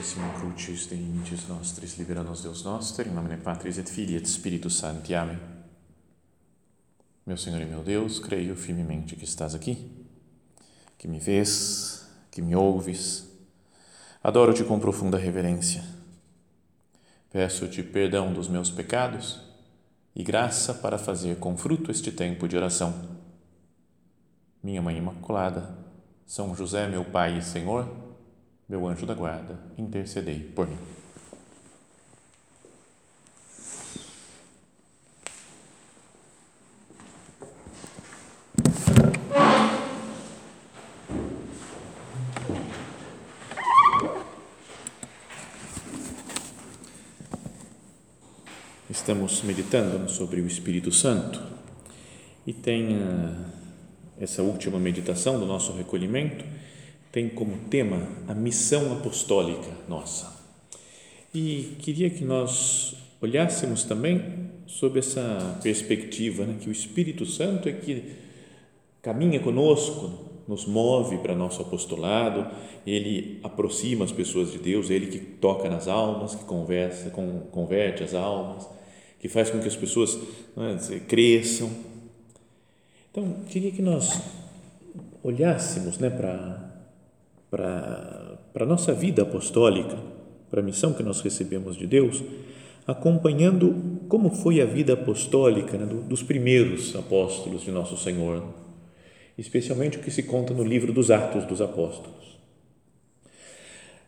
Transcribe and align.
Sanctissimum 0.00 0.32
Crucis 0.32 0.86
de 0.86 0.94
iniciis 0.94 1.46
nostris, 1.46 1.98
libera 1.98 2.22
nos 2.22 2.42
Deus 2.42 2.64
em 2.64 3.10
nome 3.10 3.28
de 3.28 3.36
Patris 3.36 3.76
et 3.76 3.86
Filii 3.86 4.16
et 4.16 4.26
Spiritus 4.26 4.78
Sancti. 4.78 5.14
Amém. 5.14 5.38
Meu 7.26 7.36
Senhor 7.36 7.60
e 7.60 7.66
meu 7.66 7.82
Deus, 7.82 8.18
creio 8.18 8.56
firmemente 8.56 9.14
que 9.14 9.24
estás 9.24 9.54
aqui, 9.54 10.06
que 10.96 11.06
me 11.06 11.18
vês, 11.18 12.08
que 12.30 12.40
me 12.40 12.56
ouves. 12.56 13.28
Adoro-te 14.24 14.64
com 14.64 14.80
profunda 14.80 15.18
reverência. 15.18 15.84
Peço-te 17.30 17.82
perdão 17.82 18.32
dos 18.32 18.48
meus 18.48 18.70
pecados 18.70 19.38
e 20.16 20.22
graça 20.22 20.72
para 20.72 20.96
fazer 20.96 21.36
com 21.36 21.58
fruto 21.58 21.90
este 21.90 22.10
tempo 22.10 22.48
de 22.48 22.56
oração. 22.56 23.18
Minha 24.62 24.80
Mãe 24.80 24.96
Imaculada, 24.96 25.76
São 26.26 26.56
José, 26.56 26.88
meu 26.88 27.04
Pai 27.04 27.36
e 27.36 27.42
Senhor, 27.42 28.09
meu 28.70 28.86
anjo 28.86 29.04
da 29.04 29.14
guarda, 29.14 29.58
intercedei 29.76 30.38
por 30.38 30.68
mim. 30.68 30.78
Estamos 48.88 49.42
meditando 49.42 50.08
sobre 50.08 50.40
o 50.40 50.46
Espírito 50.46 50.92
Santo 50.92 51.42
e 52.46 52.52
tem 52.52 52.98
uh, 52.98 53.44
essa 54.20 54.44
última 54.44 54.78
meditação 54.78 55.40
do 55.40 55.46
nosso 55.46 55.72
recolhimento 55.72 56.44
tem 57.12 57.28
como 57.28 57.56
tema 57.68 58.06
a 58.28 58.34
missão 58.34 58.92
apostólica 58.92 59.70
nossa. 59.88 60.40
E 61.34 61.76
queria 61.80 62.10
que 62.10 62.24
nós 62.24 62.94
olhássemos 63.20 63.84
também 63.84 64.50
sob 64.66 64.98
essa 64.98 65.58
perspectiva, 65.62 66.44
né, 66.44 66.56
que 66.60 66.68
o 66.68 66.72
Espírito 66.72 67.26
Santo 67.26 67.68
é 67.68 67.72
que 67.72 68.04
caminha 69.02 69.40
conosco, 69.40 70.30
nos 70.46 70.66
move 70.66 71.18
para 71.18 71.34
nosso 71.34 71.62
apostolado, 71.62 72.46
ele 72.86 73.38
aproxima 73.42 74.04
as 74.04 74.12
pessoas 74.12 74.50
de 74.50 74.58
Deus, 74.58 74.90
ele 74.90 75.06
que 75.06 75.18
toca 75.18 75.68
nas 75.68 75.86
almas, 75.86 76.34
que 76.34 76.44
conversa, 76.44 77.10
com, 77.10 77.40
converte 77.52 78.02
as 78.02 78.14
almas, 78.14 78.68
que 79.20 79.28
faz 79.28 79.50
com 79.50 79.60
que 79.60 79.68
as 79.68 79.76
pessoas 79.76 80.18
né, 80.56 80.78
cresçam. 81.06 81.70
Então, 83.10 83.36
queria 83.48 83.70
que 83.70 83.82
nós 83.82 84.20
olhássemos 85.22 85.98
né, 85.98 86.10
para 86.10 86.69
para, 87.50 88.38
para 88.52 88.64
a 88.64 88.68
nossa 88.68 88.92
vida 88.92 89.22
apostólica, 89.22 89.96
para 90.50 90.60
a 90.60 90.62
missão 90.62 90.92
que 90.92 91.02
nós 91.02 91.20
recebemos 91.20 91.76
de 91.76 91.86
Deus, 91.86 92.22
acompanhando 92.86 94.00
como 94.08 94.30
foi 94.30 94.60
a 94.60 94.64
vida 94.64 94.94
apostólica 94.94 95.76
né, 95.76 95.86
dos 95.86 96.22
primeiros 96.22 96.94
apóstolos 96.96 97.62
de 97.62 97.70
Nosso 97.70 97.96
Senhor, 97.96 98.42
especialmente 99.36 99.98
o 99.98 100.00
que 100.00 100.10
se 100.10 100.22
conta 100.22 100.54
no 100.54 100.64
livro 100.64 100.92
dos 100.92 101.10
Atos 101.10 101.44
dos 101.44 101.60
Apóstolos. 101.60 102.38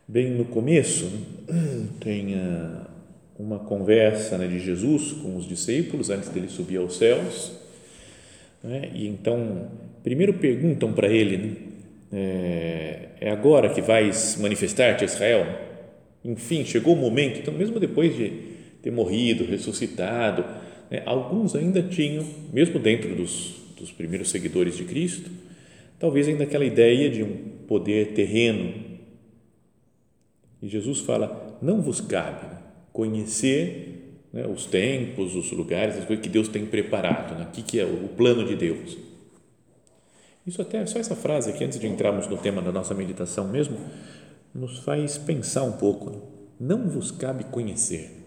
Bem 0.07 0.31
no 0.31 0.45
começo, 0.45 1.09
tem 2.01 2.35
ah, 2.35 2.87
uma 3.39 3.59
conversa 3.59 4.37
né, 4.37 4.47
de 4.47 4.59
Jesus 4.59 5.13
com 5.13 5.37
os 5.37 5.47
discípulos 5.47 6.09
antes 6.09 6.29
dele 6.29 6.49
subir 6.49 6.77
aos 6.77 6.97
céus, 6.97 7.53
né, 8.61 8.91
e 8.93 9.07
então, 9.07 9.69
primeiro 10.03 10.33
perguntam 10.33 10.91
para 10.91 11.07
ele, 11.07 11.37
né, 11.37 11.55
é, 12.13 13.09
é 13.19 13.31
agora 13.31 13.69
que 13.69 13.81
vais 13.81 14.37
manifestar-te 14.39 15.03
a 15.03 15.05
Israel? 15.05 15.45
Enfim, 16.23 16.63
chegou 16.63 16.93
o 16.93 16.97
momento, 16.97 17.39
então, 17.39 17.53
mesmo 17.53 17.79
depois 17.79 18.15
de 18.15 18.31
ter 18.81 18.91
morrido, 18.91 19.45
ressuscitado, 19.45 20.45
né, 20.91 21.01
alguns 21.05 21.55
ainda 21.55 21.81
tinham, 21.81 22.25
mesmo 22.51 22.77
dentro 22.79 23.15
dos, 23.15 23.55
dos 23.77 23.91
primeiros 23.91 24.29
seguidores 24.29 24.77
de 24.77 24.83
Cristo, 24.83 25.29
talvez 25.97 26.27
ainda 26.27 26.43
aquela 26.43 26.65
ideia 26.65 27.09
de 27.09 27.23
um 27.23 27.35
poder 27.67 28.13
terreno. 28.13 28.73
E 30.61 30.67
Jesus 30.67 30.99
fala: 30.99 31.57
não 31.61 31.81
vos 31.81 31.99
cabe 31.99 32.45
conhecer 32.91 34.19
né, 34.31 34.45
os 34.45 34.65
tempos, 34.65 35.35
os 35.35 35.51
lugares, 35.51 35.97
as 35.97 36.05
coisas 36.05 36.23
que 36.23 36.29
Deus 36.29 36.47
tem 36.47 36.65
preparado, 36.65 37.37
né, 37.37 37.47
o 37.47 37.51
que 37.51 37.79
é 37.79 37.85
o 37.85 38.07
plano 38.09 38.45
de 38.45 38.55
Deus. 38.55 38.97
Isso 40.45 40.61
até, 40.61 40.85
só 40.85 40.99
essa 40.99 41.15
frase 41.15 41.49
aqui, 41.49 41.63
antes 41.63 41.79
de 41.79 41.87
entrarmos 41.87 42.27
no 42.27 42.37
tema 42.37 42.61
da 42.61 42.71
nossa 42.71 42.93
meditação 42.93 43.47
mesmo, 43.47 43.77
nos 44.53 44.79
faz 44.79 45.17
pensar 45.17 45.63
um 45.63 45.73
pouco. 45.73 46.09
Né? 46.09 46.17
Não 46.59 46.89
vos 46.89 47.11
cabe 47.11 47.45
conhecer. 47.45 48.25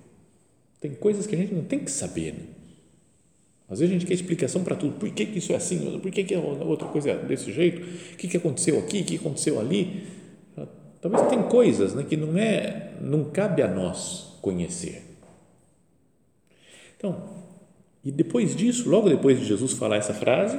Tem 0.81 0.95
coisas 0.95 1.27
que 1.27 1.35
a 1.35 1.39
gente 1.39 1.55
não 1.55 1.65
tem 1.65 1.79
que 1.79 1.91
saber. 1.91 2.33
Né? 2.33 2.41
Às 3.69 3.81
vezes 3.81 3.95
a 3.95 3.99
gente 3.99 4.07
quer 4.07 4.15
explicação 4.15 4.63
para 4.65 4.77
tudo. 4.77 4.95
Por 4.99 5.11
que, 5.11 5.27
que 5.27 5.39
isso 5.39 5.53
é 5.53 5.57
assim? 5.57 5.99
Por 5.99 6.11
que, 6.11 6.25
que 6.25 6.35
a 6.35 6.41
outra 6.41 6.89
coisa 6.89 7.11
é 7.11 7.17
desse 7.17 7.53
jeito? 7.53 7.83
O 8.15 8.17
que, 8.17 8.29
que 8.29 8.37
aconteceu 8.37 8.79
aqui? 8.79 9.01
O 9.01 9.05
que 9.05 9.17
aconteceu 9.17 9.61
ali? 9.61 10.07
Talvez 11.01 11.29
tem 11.29 11.43
coisas 11.45 11.95
né, 11.95 12.05
que 12.09 12.17
não 12.17 12.37
é, 12.39 12.95
não 13.01 13.25
cabe 13.25 13.63
a 13.63 13.69
nós 13.69 14.39
conhecer. 14.41 15.03
Então, 16.97 17.23
e 18.05 18.11
depois 18.11 18.57
disso, 18.57 18.89
logo 18.89 19.09
depois 19.09 19.39
de 19.39 19.45
Jesus 19.45 19.73
falar 19.73 19.97
essa 19.97 20.15
frase, 20.15 20.59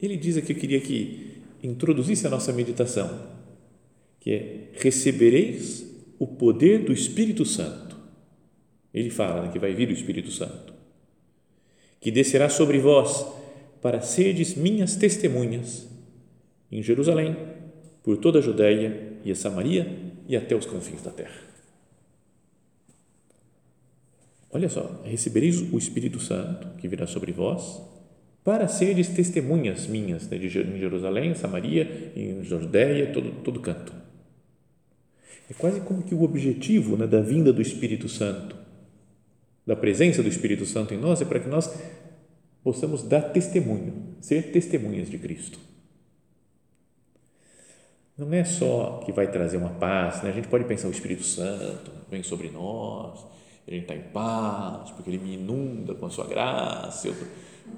ele 0.00 0.16
diz 0.16 0.36
aqui, 0.36 0.52
eu 0.52 0.56
queria 0.56 0.80
que 0.80 1.42
introduzisse 1.62 2.26
a 2.26 2.30
nossa 2.30 2.52
meditação, 2.52 3.28
que 4.20 4.32
é 4.32 4.68
recebereis 4.74 5.86
o 6.18 6.26
poder 6.26 6.84
do 6.84 6.92
Espírito 6.92 7.44
Santo. 7.44 7.96
Ele 8.92 9.10
fala 9.10 9.42
né, 9.42 9.52
que 9.52 9.58
vai 9.58 9.74
vir 9.74 9.88
o 9.88 9.92
Espírito 9.92 10.30
Santo, 10.30 10.72
que 12.00 12.10
descerá 12.10 12.48
sobre 12.48 12.78
vós 12.78 13.26
para 13.80 14.00
serdes 14.00 14.54
minhas 14.54 14.96
testemunhas 14.96 15.88
em 16.70 16.82
Jerusalém, 16.82 17.36
por 18.02 18.16
toda 18.18 18.38
a 18.38 18.42
Judéia 18.42 19.18
e 19.24 19.30
a 19.30 19.34
Samaria 19.34 19.98
e 20.28 20.36
até 20.36 20.54
os 20.54 20.66
confins 20.66 21.02
da 21.02 21.10
terra. 21.10 21.46
Olha 24.50 24.68
só, 24.68 25.02
recebereis 25.04 25.60
o 25.60 25.76
Espírito 25.76 26.18
Santo 26.20 26.68
que 26.78 26.88
virá 26.88 27.06
sobre 27.06 27.32
vós 27.32 27.82
para 28.46 28.68
seres 28.68 29.08
testemunhas 29.08 29.88
minhas 29.88 30.28
né, 30.28 30.38
de 30.38 30.48
Jerusalém, 30.48 31.34
Samaria, 31.34 32.12
em 32.14 32.44
Judéia, 32.44 33.12
todo, 33.12 33.32
todo 33.42 33.58
canto. 33.58 33.92
É 35.50 35.54
quase 35.54 35.80
como 35.80 36.04
que 36.04 36.14
o 36.14 36.22
objetivo 36.22 36.96
né, 36.96 37.08
da 37.08 37.20
vinda 37.20 37.52
do 37.52 37.60
Espírito 37.60 38.08
Santo, 38.08 38.54
da 39.66 39.74
presença 39.74 40.22
do 40.22 40.28
Espírito 40.28 40.64
Santo 40.64 40.94
em 40.94 40.96
nós, 40.96 41.20
é 41.20 41.24
para 41.24 41.40
que 41.40 41.48
nós 41.48 41.76
possamos 42.62 43.02
dar 43.02 43.32
testemunho, 43.32 44.14
ser 44.20 44.52
testemunhas 44.52 45.10
de 45.10 45.18
Cristo. 45.18 45.58
Não 48.16 48.32
é 48.32 48.44
só 48.44 49.02
que 49.04 49.10
vai 49.10 49.28
trazer 49.28 49.56
uma 49.56 49.70
paz, 49.70 50.22
né? 50.22 50.30
a 50.30 50.32
gente 50.32 50.46
pode 50.46 50.62
pensar 50.66 50.86
o 50.86 50.92
Espírito 50.92 51.24
Santo 51.24 51.90
vem 52.08 52.22
sobre 52.22 52.48
nós, 52.50 53.26
ele 53.66 53.80
está 53.80 53.96
em 53.96 54.02
paz, 54.02 54.92
porque 54.92 55.10
ele 55.10 55.18
me 55.18 55.34
inunda 55.34 55.96
com 55.96 56.06
a 56.06 56.10
sua 56.10 56.28
graça. 56.28 57.08
Eu, 57.08 57.16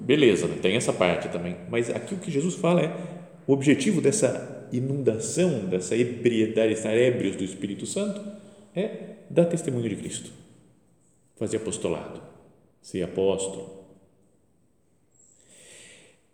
Beleza, 0.01 0.47
tem 0.61 0.75
essa 0.75 0.93
parte 0.93 1.29
também, 1.29 1.55
mas 1.69 1.89
aqui 1.89 2.13
o 2.13 2.17
que 2.17 2.31
Jesus 2.31 2.55
fala 2.55 2.81
é 2.81 3.19
o 3.45 3.53
objetivo 3.53 4.01
dessa 4.01 4.67
inundação, 4.71 5.65
dessa 5.65 5.95
ebriedade, 5.95 6.73
estar 6.73 6.91
ébrios 6.91 7.35
do 7.35 7.43
Espírito 7.43 7.85
Santo 7.85 8.21
é 8.75 9.15
dar 9.29 9.45
testemunho 9.45 9.89
de 9.89 9.95
Cristo, 9.95 10.31
fazer 11.35 11.57
apostolado, 11.57 12.21
ser 12.81 13.03
apóstolo. 13.03 13.85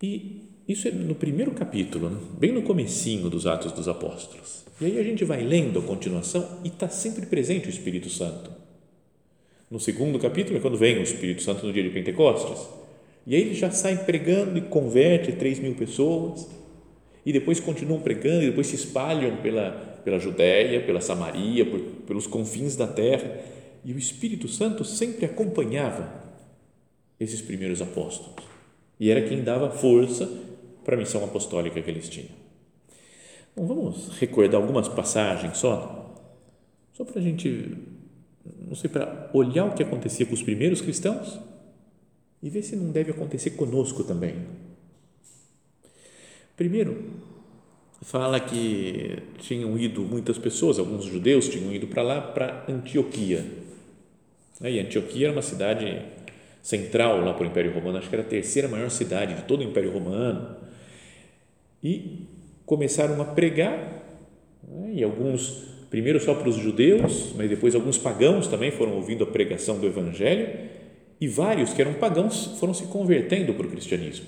E 0.01 0.42
isso 0.68 0.88
é 0.88 0.92
no 0.92 1.16
primeiro 1.16 1.51
capítulo, 1.51 2.10
né? 2.10 2.19
bem 2.38 2.51
no 2.51 2.63
comecinho 2.63 3.30
dos 3.30 3.48
Atos 3.48 3.72
dos 3.72 3.88
Apóstolos. 3.88 4.66
E 4.80 4.86
aí 4.86 5.00
a 5.00 5.04
gente 5.04 5.24
vai 5.24 5.42
lendo 5.42 5.80
a 5.80 5.81
continuação 5.81 6.60
e 6.63 6.68
está 6.68 6.90
sempre 6.90 7.25
presente 7.25 7.68
o 7.68 7.69
Espírito 7.69 8.10
Santo. 8.10 8.51
No 9.72 9.80
segundo 9.80 10.19
capítulo 10.19 10.58
é 10.58 10.62
quando 10.62 10.78
vem 10.78 10.98
o 10.98 11.04
Espírito 11.04 11.42
Santo 11.42 11.66
no 11.66 11.74
dia 11.74 11.84
de 11.84 11.90
Pentecostes 11.90 12.68
e 13.25 13.36
aí 13.36 13.42
ele 13.42 13.54
já 13.56 13.72
sai 13.72 14.06
pregando 14.06 14.57
e 14.57 14.62
converte 14.62 15.31
3 15.31 15.60
mil 15.60 15.75
pessoas, 15.75 16.48
e 17.25 17.33
depois 17.33 17.60
continuam 17.60 18.00
pregando, 18.00 18.44
e 18.44 18.48
depois 18.48 18.68
se 18.68 18.75
espalham 18.75 19.38
pela, 19.38 19.72
pela 20.04 20.19
Judéia, 20.19 20.81
pela 20.86 21.01
Samaria, 21.01 21.66
por, 21.66 21.80
pelos 21.80 22.27
confins 22.27 22.75
da 22.75 22.86
terra, 22.86 23.39
e 23.83 23.94
o 23.94 23.98
Espírito 23.98 24.48
Santo 24.48 24.86
sempre 24.86 25.25
acompanhava 25.25 26.24
esses 27.19 27.42
primeiros 27.42 27.81
apóstolos, 27.81 28.45
e 29.00 29.10
era 29.10 29.27
quem 29.27 29.44
dava 29.44 29.72
força 29.72 30.30
para 30.83 30.95
a 30.95 31.00
missão 31.00 31.24
apostólica 31.24 31.81
que 31.81 31.89
eles 31.89 32.07
tinham. 32.07 32.30
Vamos 33.56 34.10
recordar 34.19 34.62
algumas 34.62 34.88
passagens 34.88 35.57
só, 35.57 36.13
só 36.94 37.04
para 37.04 37.19
a 37.19 37.24
gente, 37.24 37.75
não 38.68 38.75
sei, 38.75 38.89
para 38.89 39.31
olhar 39.33 39.66
o 39.66 39.74
que 39.74 39.81
acontecia 39.81 40.25
com 40.27 40.33
os 40.33 40.44
primeiros 40.44 40.81
cristãos 40.81 41.39
e 42.45 42.50
ver 42.50 42.62
se 42.62 42.75
não 42.75 42.92
deve 42.92 43.09
acontecer 43.09 43.50
conosco 43.51 44.03
também. 44.03 44.36
Primeiro, 46.56 47.06
fala 48.03 48.39
que 48.39 49.18
tinham 49.39 49.75
ido 49.80 50.03
muitas 50.03 50.38
pessoas, 50.38 50.77
alguns 50.77 51.06
judeus 51.06 51.50
tinham 51.50 51.74
ido 51.74 51.88
para 51.88 52.03
lá, 52.03 52.21
para 52.21 52.63
Antioquia. 52.69 53.44
E 54.62 54.80
Antioquia 54.80 55.25
era 55.25 55.33
uma 55.33 55.42
cidade 55.42 56.03
central 56.62 57.19
lá 57.21 57.33
para 57.33 57.45
o 57.45 57.47
Império 57.47 57.74
Romano, 57.74 57.97
acho 57.97 58.09
que 58.09 58.15
era 58.15 58.24
a 58.24 58.30
terceira 58.30 58.68
maior 58.68 58.91
cidade 58.91 59.33
de 59.33 59.41
todo 59.45 59.62
o 59.62 59.63
Império 59.63 59.91
Romano. 59.91 60.56
E 61.83 62.27
começaram 62.63 63.19
a 63.19 63.25
pregar, 63.25 64.03
né, 64.68 64.91
e 64.94 65.03
alguns, 65.03 65.63
primeiro 65.89 66.19
só 66.19 66.36
para 66.36 66.48
os 66.48 66.57
judeus, 66.57 67.33
mas 67.36 67.50
depois 67.50 67.74
alguns 67.74 67.98
pagãos 67.98 68.48
também 68.48 68.69
foram 68.69 68.94
ouvindo 68.94 69.24
a 69.24 69.27
pregação 69.27 69.80
do 69.80 69.88
Evangelho, 69.88 70.85
e 71.25 71.27
vários 71.27 71.74
que 71.74 71.81
eram 71.81 71.95
pagãos 71.95 72.45
foram 72.60 72.72
se 72.72 72.83
convertendo 72.83 73.51
para 73.56 73.66
o 73.66 73.69
cristianismo. 73.69 74.27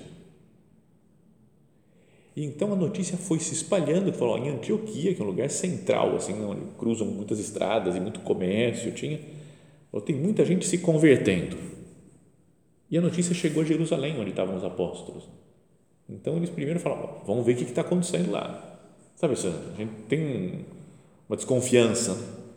E 2.34 2.44
então 2.44 2.72
a 2.72 2.76
notícia 2.76 3.16
foi 3.16 3.38
se 3.38 3.54
espalhando, 3.54 4.12
falou 4.12 4.36
em 4.36 4.48
Antioquia, 4.48 5.14
que 5.14 5.22
é 5.22 5.24
um 5.24 5.28
lugar 5.28 5.48
central, 5.48 6.16
assim, 6.16 6.34
onde 6.44 6.60
cruzam 6.76 7.06
muitas 7.06 7.38
estradas 7.38 7.94
e 7.94 8.00
muito 8.00 8.18
comércio, 8.20 8.90
tinha, 8.90 9.20
falou, 9.92 10.04
tem 10.04 10.16
muita 10.16 10.44
gente 10.44 10.66
se 10.66 10.78
convertendo. 10.78 11.56
E 12.90 12.98
a 12.98 13.00
notícia 13.00 13.32
chegou 13.32 13.62
a 13.62 13.66
Jerusalém, 13.66 14.18
onde 14.18 14.30
estavam 14.30 14.56
os 14.56 14.64
apóstolos. 14.64 15.28
Então 16.08 16.36
eles 16.36 16.50
primeiro 16.50 16.80
falaram, 16.80 17.22
vamos 17.24 17.46
ver 17.46 17.52
o 17.52 17.56
que 17.58 17.62
está 17.62 17.82
acontecendo 17.82 18.32
lá. 18.32 18.80
Sabe, 19.14 19.34
a 19.34 19.76
gente 19.76 19.92
tem 20.08 20.64
uma 21.28 21.36
desconfiança. 21.36 22.47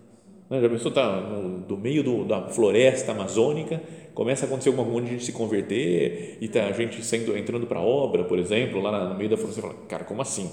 Né? 0.51 0.59
Já 0.59 0.67
pensou, 0.67 0.91
tá 0.91 1.21
no, 1.21 1.59
do 1.59 1.77
meio 1.77 2.03
do, 2.03 2.25
da 2.25 2.49
floresta 2.49 3.13
amazônica, 3.13 3.81
começa 4.13 4.45
a 4.45 4.47
acontecer 4.47 4.67
alguma 4.67 4.91
coisa 4.91 5.07
de 5.07 5.13
gente 5.13 5.23
se 5.23 5.31
converter 5.31 6.37
e 6.41 6.47
tá 6.49 6.65
a 6.65 6.73
gente 6.73 7.01
sendo 7.05 7.37
entrando 7.37 7.65
para 7.65 7.79
a 7.79 7.81
obra, 7.81 8.25
por 8.25 8.37
exemplo, 8.37 8.81
lá 8.81 9.07
no 9.07 9.15
meio 9.15 9.29
da 9.29 9.37
floresta, 9.37 9.61
você 9.61 9.67
fala, 9.67 9.87
cara, 9.87 10.03
como 10.03 10.21
assim? 10.21 10.51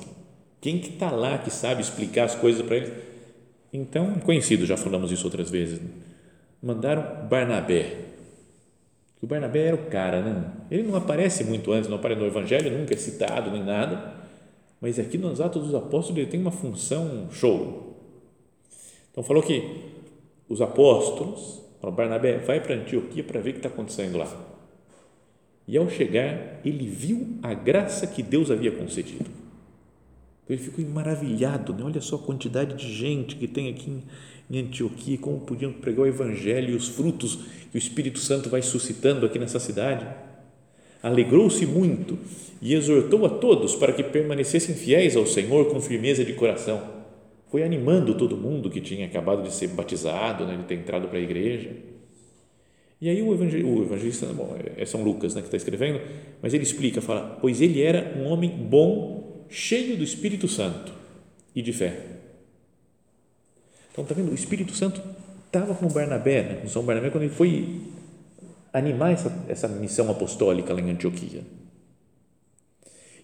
Quem 0.61 0.79
que 0.79 0.91
está 0.91 1.11
lá 1.11 1.39
que 1.39 1.51
sabe 1.51 1.83
explicar 1.83 2.25
as 2.25 2.37
coisas 2.37 2.63
para 2.65 2.77
eles? 2.77 2.93
Então, 3.73 4.15
conhecido, 4.21 4.65
já 4.65 4.77
falamos 4.77 5.11
isso 5.11 5.25
outras 5.25 5.51
vezes, 5.51 5.81
mandaram 6.63 7.27
Barnabé. 7.29 7.97
O 9.21 9.27
Barnabé 9.27 9.67
era 9.67 9.75
o 9.75 9.87
cara, 9.87 10.23
né? 10.23 10.53
Ele 10.71 10.85
não 10.85 10.95
aparece 10.95 11.43
muito 11.43 11.73
antes, 11.73 11.91
não 11.91 11.97
aparece 11.97 12.21
no 12.21 12.27
Evangelho, 12.27 12.71
nunca 12.71 12.95
é 12.95 12.97
citado 12.97 13.51
nem 13.51 13.65
nada, 13.65 14.15
mas 14.81 14.97
aqui 14.97 15.19
nos 15.19 15.41
Atos 15.41 15.65
dos 15.65 15.75
Apóstolos 15.75 16.19
ele 16.19 16.31
tem 16.31 16.41
uma 16.41 16.53
função 16.53 17.29
show. 17.33 17.98
Então, 19.11 19.23
falou 19.23 19.43
que 19.43 19.63
os 20.49 20.61
apóstolos 20.61 21.59
Barnabé, 21.91 22.39
vai 22.39 22.61
para 22.61 22.75
Antioquia 22.75 23.23
para 23.23 23.41
ver 23.41 23.51
o 23.51 23.53
que 23.55 23.59
está 23.61 23.69
acontecendo 23.69 24.19
lá. 24.19 24.47
E 25.67 25.77
ao 25.77 25.89
chegar, 25.89 26.61
ele 26.65 26.89
viu 26.89 27.39
a 27.43 27.55
graça 27.55 28.07
que 28.07 28.23
Deus 28.23 28.51
havia 28.51 28.73
concedido. 28.73 29.31
Então, 30.45 30.57
ele 30.57 30.63
ficou 30.63 30.85
maravilhado, 30.87 31.75
né? 31.75 31.83
olha 31.85 32.01
só 32.01 32.17
a 32.17 32.21
quantidade 32.21 32.75
de 32.75 32.93
gente 32.93 33.37
que 33.37 33.47
tem 33.47 33.69
aqui 33.69 34.03
em 34.51 34.59
Antioquia, 34.59 35.19
como 35.19 35.41
podiam 35.41 35.73
pregar 35.73 36.01
o 36.01 36.07
Evangelho 36.07 36.71
e 36.71 36.77
os 36.77 36.89
frutos 36.89 37.37
que 37.71 37.77
o 37.77 37.79
Espírito 37.79 38.19
Santo 38.19 38.49
vai 38.49 38.63
suscitando 38.63 39.27
aqui 39.27 39.39
nessa 39.39 39.61
cidade. 39.61 40.07
Alegrou-se 41.03 41.65
muito 41.67 42.19
e 42.63 42.75
exortou 42.75 43.27
a 43.27 43.29
todos 43.29 43.75
para 43.77 43.93
que 43.93 44.03
permanecessem 44.03 44.75
fiéis 44.75 45.17
ao 45.17 45.27
Senhor 45.27 45.67
com 45.67 45.81
firmeza 45.81 46.25
de 46.25 46.33
coração 46.33 46.98
foi 47.51 47.63
animando 47.63 48.15
todo 48.15 48.37
mundo 48.37 48.71
que 48.71 48.81
tinha 48.81 49.07
acabado 49.07 49.43
de 49.43 49.53
ser 49.53 49.69
batizado, 49.69 50.47
né, 50.47 50.57
de 50.57 50.65
ter 50.65 50.75
entrado 50.75 51.09
para 51.09 51.19
a 51.19 51.23
igreja. 51.23 51.71
E 53.01 53.09
aí 53.09 53.23
o, 53.23 53.33
evangelista, 53.33 54.27
bom, 54.27 54.57
é 54.77 54.85
São 54.85 55.03
Lucas 55.03 55.35
né, 55.35 55.41
que 55.41 55.47
está 55.47 55.57
escrevendo, 55.57 56.01
mas 56.43 56.53
ele 56.53 56.65
explica, 56.65 57.01
fala, 57.01 57.39
pois 57.41 57.61
ele 57.61 57.81
era 57.81 58.19
um 58.19 58.27
homem 58.27 58.51
bom, 58.51 59.47
cheio 59.49 59.97
do 59.97 60.05
Espírito 60.05 60.49
Santo 60.49 60.93
e 61.55 61.63
de 61.63 61.73
fé. 61.73 61.97
Então, 63.93 64.03
está 64.03 64.15
vendo? 64.15 64.31
O 64.31 64.35
Espírito 64.35 64.75
Santo 64.75 65.01
estava 65.47 65.75
com 65.75 65.89
Barnabé, 65.89 66.43
né, 66.43 66.55
com 66.57 66.69
São 66.69 66.83
Barnabé, 66.83 67.11
quando 67.11 67.25
ele 67.25 67.33
foi 67.33 67.81
animar 68.73 69.13
essa, 69.13 69.47
essa 69.49 69.69
missão 69.69 70.11
apostólica 70.11 70.75
lá 70.75 70.81
em 70.81 70.91
Antioquia. 70.91 71.43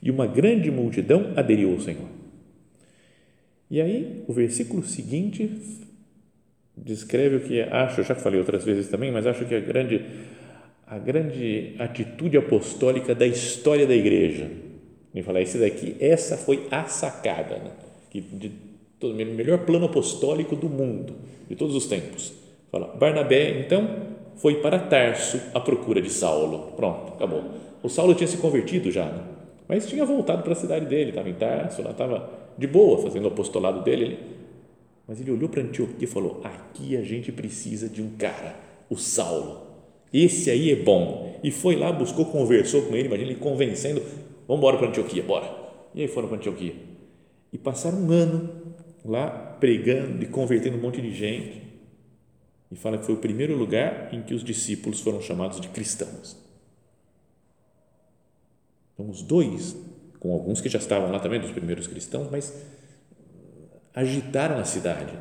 E 0.01 0.11
uma 0.11 0.27
grande 0.27 0.71
multidão 0.71 1.33
aderiu 1.37 1.73
ao 1.73 1.81
Senhor. 1.81 2.24
E 3.71 3.81
aí, 3.81 4.23
o 4.29 4.33
versículo 4.33 4.85
seguinte 4.85 5.51
descreve 6.77 7.37
o 7.37 7.41
que 7.41 7.61
acho, 7.61 8.03
já 8.03 8.15
falei 8.15 8.39
outras 8.39 8.65
vezes 8.65 8.89
também, 8.89 9.11
mas 9.11 9.27
acho 9.27 9.45
que 9.45 9.55
a 9.55 9.61
grande, 9.61 10.05
a 10.87 10.99
grande 10.99 11.75
atitude 11.79 12.37
apostólica 12.37 13.15
da 13.15 13.27
história 13.27 13.87
da 13.87 13.95
igreja. 13.95 14.51
Me 15.13 15.23
falar, 15.23 15.41
esse 15.41 15.59
daqui, 15.59 15.97
essa 16.01 16.37
foi 16.37 16.67
a 16.71 16.85
sacada, 16.85 17.57
né? 17.59 17.71
que 18.11 18.21
de 18.21 18.53
todo, 18.99 19.15
melhor 19.15 19.65
plano 19.65 19.87
apostólico 19.87 20.57
do 20.57 20.69
mundo, 20.69 21.15
de 21.49 21.57
todos 21.57 21.75
os 21.75 21.87
tempos. 21.87 22.33
Fala, 22.71 22.89
Barnabé, 22.97 23.61
então, 23.61 23.89
foi 24.37 24.61
para 24.61 24.79
Tarso 24.79 25.41
à 25.55 25.61
procura 25.61 26.03
de 26.03 26.11
Saulo. 26.11 26.73
Pronto, 26.77 27.13
acabou. 27.15 27.45
O 27.83 27.89
Saulo 27.89 28.15
tinha 28.15 28.27
se 28.27 28.39
convertido 28.39 28.91
já, 28.91 29.05
né? 29.05 29.23
mas 29.69 29.87
tinha 29.89 30.05
voltado 30.05 30.43
para 30.43 30.53
a 30.53 30.57
cidade 30.57 30.87
dele, 30.87 31.11
estava 31.11 31.29
em 31.29 31.35
Tarso, 31.35 31.83
lá 31.83 31.91
estava 31.93 32.44
de 32.57 32.67
boa, 32.67 33.03
fazendo 33.03 33.25
o 33.25 33.29
apostolado 33.29 33.83
dele. 33.83 34.19
Mas 35.07 35.21
ele 35.21 35.31
olhou 35.31 35.49
para 35.49 35.63
Antioquia 35.63 36.05
e 36.05 36.07
falou: 36.07 36.41
aqui 36.43 36.97
a 36.97 37.03
gente 37.03 37.31
precisa 37.31 37.89
de 37.89 38.03
um 38.03 38.11
cara, 38.17 38.57
o 38.89 38.97
Saulo. 38.97 39.63
Esse 40.13 40.51
aí 40.51 40.71
é 40.71 40.77
bom. 40.77 41.39
E 41.43 41.51
foi 41.51 41.77
lá, 41.77 41.93
buscou, 41.93 42.27
conversou 42.27 42.83
com 42.83 42.95
ele, 42.95 43.09
imagina 43.09 43.31
ele 43.31 43.41
convencendo: 43.41 44.01
vamos 44.47 44.59
embora 44.59 44.79
para 44.79 44.89
Antioquia, 44.89 45.23
bora. 45.23 45.53
E 45.95 46.03
aí 46.03 46.09
foram 46.09 46.29
para 46.29 46.39
Antioquia. 46.39 46.75
E 47.53 47.59
passaram 47.59 47.99
um 47.99 48.11
ano 48.11 48.75
lá 49.05 49.29
pregando 49.61 50.23
e 50.23 50.27
convertendo 50.27 50.77
um 50.77 50.81
monte 50.81 51.01
de 51.01 51.13
gente. 51.13 51.63
E 52.71 52.77
fala 52.77 52.99
que 52.99 53.05
foi 53.05 53.15
o 53.15 53.19
primeiro 53.19 53.57
lugar 53.57 54.13
em 54.13 54.23
que 54.23 54.35
os 54.35 54.43
discípulos 54.43 55.01
foram 55.01 55.21
chamados 55.21 55.61
de 55.61 55.69
cristãos. 55.69 56.37
Então, 58.93 59.11
os 59.11 59.23
dois 59.23 59.77
com 60.25 60.33
alguns 60.33 60.59
que 60.63 60.71
já 60.71 60.79
estavam 60.79 61.13
lá 61.13 61.19
também, 61.19 61.39
dos 61.39 61.51
primeiros 61.51 61.87
cristãos, 61.87 62.29
mas 62.33 62.65
agitaram 63.95 64.59
a 64.59 64.65
cidade. 64.65 65.13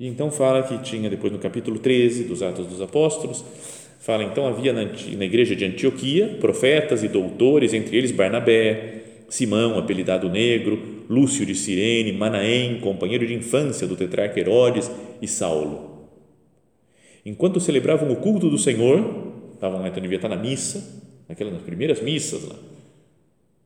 E 0.00 0.08
então 0.08 0.32
fala 0.32 0.64
que 0.64 0.76
tinha, 0.78 1.08
depois 1.08 1.32
no 1.32 1.38
capítulo 1.38 1.78
13 1.78 2.24
dos 2.24 2.42
Atos 2.42 2.66
dos 2.66 2.82
Apóstolos, 2.82 3.44
fala 4.00 4.24
então 4.24 4.48
havia 4.48 4.72
na, 4.72 4.82
na 4.82 5.24
igreja 5.24 5.54
de 5.54 5.64
Antioquia 5.64 6.38
profetas 6.40 7.04
e 7.04 7.08
doutores, 7.08 7.72
entre 7.72 7.96
eles 7.96 8.10
Barnabé, 8.10 9.04
Simão, 9.28 9.78
apelidado 9.78 10.28
Negro, 10.28 11.04
Lúcio 11.08 11.46
de 11.46 11.54
Cirene, 11.54 12.12
Manaém, 12.12 12.80
companheiro 12.80 13.24
de 13.28 13.34
infância 13.34 13.86
do 13.86 13.94
tetrarca 13.94 14.40
Herodes 14.40 14.90
e 15.22 15.28
Saulo. 15.28 16.08
Enquanto 17.24 17.60
celebravam 17.60 18.10
o 18.10 18.16
culto 18.16 18.50
do 18.50 18.58
Senhor, 18.58 19.54
estavam 19.54 19.80
lá, 19.80 19.86
então 19.86 20.02
devia 20.02 20.18
estar 20.18 20.28
na 20.28 20.34
missa, 20.34 20.99
naquelas 21.30 21.54
nas 21.54 21.62
primeiras 21.62 22.02
missas 22.02 22.42
lá. 22.42 22.56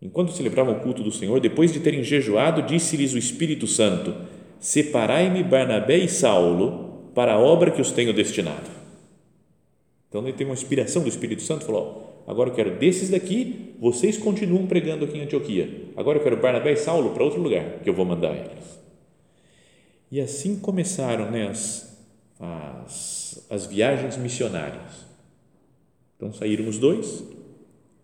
Enquanto 0.03 0.33
celebravam 0.33 0.75
o 0.75 0.81
culto 0.81 1.03
do 1.03 1.11
Senhor, 1.11 1.41
depois 1.41 1.73
de 1.73 1.81
terem 1.81 2.05
jejuado, 2.05 2.61
disse-lhes 2.61 3.15
o 3.15 3.19
Espírito 3.19 3.67
Santo: 3.67 4.15
Separai-me 4.61 5.43
Barnabé 5.43 5.97
e 5.97 6.09
Saulo 6.09 7.11
para 7.15 7.33
a 7.33 7.39
obra 7.39 7.71
que 7.71 7.81
os 7.81 7.91
tenho 7.91 8.13
destinado. 8.13 8.71
Então 10.11 10.23
ele 10.23 10.37
tem 10.37 10.47
uma 10.47 10.53
inspiração 10.53 11.03
do 11.03 11.09
Espírito 11.09 11.41
Santo, 11.41 11.65
falou: 11.65 12.23
agora 12.27 12.51
eu 12.51 12.55
quero 12.55 12.79
desses 12.79 13.09
daqui, 13.09 13.75
vocês 13.81 14.19
continuam 14.19 14.67
pregando 14.67 15.07
aqui 15.07 15.17
em 15.17 15.23
Antioquia. 15.23 15.87
Agora 15.97 16.19
eu 16.19 16.23
quero 16.23 16.37
Barnabé 16.37 16.73
e 16.73 16.77
Saulo 16.77 17.15
para 17.15 17.25
outro 17.25 17.41
lugar 17.41 17.81
que 17.83 17.89
eu 17.89 17.95
vou 17.95 18.05
mandar 18.05 18.37
eles. 18.37 18.79
E 20.13 20.21
assim 20.21 20.61
começaram 20.61 21.31
né, 21.31 21.49
as, 21.49 21.99
as, 22.39 23.47
as 23.49 23.67
viagens 23.67 24.19
missionárias. 24.19 25.05
Então 26.17 26.33
saíram 26.33 26.69
os 26.69 26.79
dois, 26.79 27.25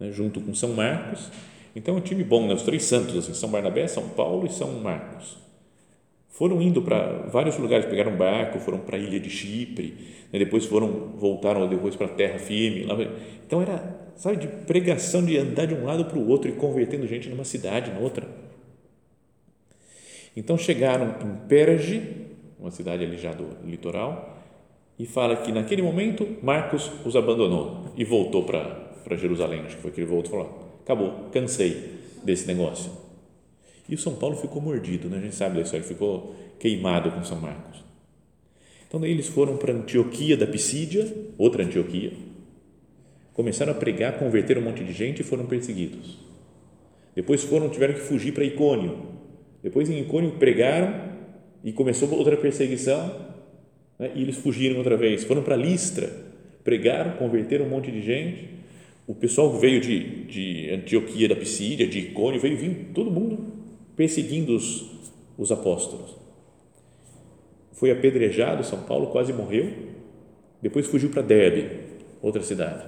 né, 0.00 0.10
junto 0.10 0.40
com 0.40 0.54
São 0.54 0.72
Marcos. 0.72 1.30
Então, 1.76 1.94
é 1.94 1.98
um 1.98 2.00
time 2.00 2.24
bom, 2.24 2.48
né, 2.48 2.54
os 2.54 2.62
três 2.62 2.84
santos, 2.84 3.16
assim, 3.16 3.34
São 3.34 3.50
Barnabé, 3.50 3.86
São 3.86 4.08
Paulo 4.08 4.46
e 4.46 4.50
São 4.50 4.80
Marcos. 4.80 5.38
Foram 6.28 6.60
indo 6.62 6.80
para 6.80 7.26
vários 7.28 7.58
lugares, 7.58 7.84
pegaram 7.84 8.16
barco, 8.16 8.58
foram 8.58 8.78
para 8.78 8.96
a 8.96 8.98
ilha 8.98 9.20
de 9.20 9.28
Chipre, 9.28 9.94
né, 10.32 10.38
depois 10.38 10.64
foram, 10.64 11.12
voltaram 11.16 11.68
depois 11.68 11.94
para 11.94 12.06
a 12.06 12.10
terra 12.10 12.38
firme. 12.38 12.84
Lá, 12.84 12.96
então, 13.46 13.60
era, 13.60 14.10
sabe, 14.16 14.38
de 14.38 14.48
pregação, 14.48 15.24
de 15.24 15.36
andar 15.36 15.66
de 15.66 15.74
um 15.74 15.84
lado 15.84 16.06
para 16.06 16.18
o 16.18 16.26
outro 16.26 16.50
e 16.50 16.54
convertendo 16.54 17.06
gente 17.06 17.28
numa 17.28 17.44
cidade, 17.44 17.92
noutra. 17.92 18.26
Então, 20.34 20.56
chegaram 20.56 21.14
em 21.22 21.46
Perge, 21.46 22.26
uma 22.58 22.70
cidade 22.70 23.04
ali 23.04 23.18
já 23.18 23.32
do 23.32 23.48
litoral, 23.64 24.38
e 24.98 25.06
fala 25.06 25.36
que 25.36 25.50
naquele 25.50 25.82
momento 25.82 26.26
Marcos 26.42 26.90
os 27.04 27.16
abandonou 27.16 27.86
e 27.96 28.04
voltou 28.04 28.44
para 28.44 28.89
para 29.02 29.16
Jerusalém, 29.16 29.60
acho 29.60 29.76
que 29.76 29.82
foi 29.82 29.90
que 29.90 30.00
ele 30.00 30.06
voltou 30.06 30.30
e 30.30 30.44
falou: 30.44 30.78
acabou, 30.82 31.30
cansei 31.30 31.98
desse 32.22 32.46
negócio. 32.46 32.90
E 33.88 33.94
o 33.94 33.98
São 33.98 34.14
Paulo 34.14 34.36
ficou 34.36 34.62
mordido, 34.62 35.08
né? 35.08 35.18
a 35.18 35.20
gente 35.20 35.34
sabe 35.34 35.60
disso, 35.60 35.74
ele 35.74 35.84
ficou 35.84 36.34
queimado 36.58 37.10
com 37.10 37.24
São 37.24 37.40
Marcos. 37.40 37.82
Então, 38.86 39.00
daí 39.00 39.10
eles 39.10 39.28
foram 39.28 39.56
para 39.56 39.72
Antioquia 39.72 40.36
da 40.36 40.46
Pisídia, 40.46 41.12
outra 41.38 41.64
Antioquia, 41.64 42.12
começaram 43.32 43.72
a 43.72 43.74
pregar, 43.74 44.18
converteram 44.18 44.60
um 44.60 44.64
monte 44.64 44.84
de 44.84 44.92
gente 44.92 45.20
e 45.20 45.24
foram 45.24 45.46
perseguidos. 45.46 46.18
Depois 47.14 47.42
foram, 47.42 47.68
tiveram 47.68 47.94
que 47.94 48.00
fugir 48.00 48.32
para 48.32 48.44
Icônio. 48.44 48.98
Depois 49.62 49.88
em 49.88 50.00
Icônio 50.00 50.32
pregaram 50.32 51.10
e 51.62 51.72
começou 51.72 52.10
outra 52.12 52.36
perseguição 52.36 53.28
né? 53.98 54.10
e 54.14 54.22
eles 54.22 54.36
fugiram 54.36 54.76
outra 54.76 54.96
vez. 54.96 55.24
Foram 55.24 55.42
para 55.42 55.56
Listra, 55.56 56.10
pregaram, 56.62 57.12
converteram 57.12 57.66
um 57.66 57.68
monte 57.68 57.90
de 57.90 58.02
gente. 58.02 58.59
O 59.10 59.14
pessoal 59.16 59.58
veio 59.58 59.80
de, 59.80 60.24
de 60.26 60.70
Antioquia 60.70 61.28
da 61.28 61.34
Pisídia, 61.34 61.84
de 61.84 61.98
Icônio, 61.98 62.40
veio 62.40 62.56
vindo 62.56 62.94
todo 62.94 63.10
mundo 63.10 63.44
perseguindo 63.96 64.54
os, 64.54 64.88
os 65.36 65.50
apóstolos. 65.50 66.16
Foi 67.72 67.90
apedrejado, 67.90 68.62
São 68.62 68.82
Paulo 68.82 69.08
quase 69.08 69.32
morreu. 69.32 69.68
Depois 70.62 70.86
fugiu 70.86 71.10
para 71.10 71.22
Derbe, 71.22 71.70
outra 72.22 72.40
cidade. 72.40 72.86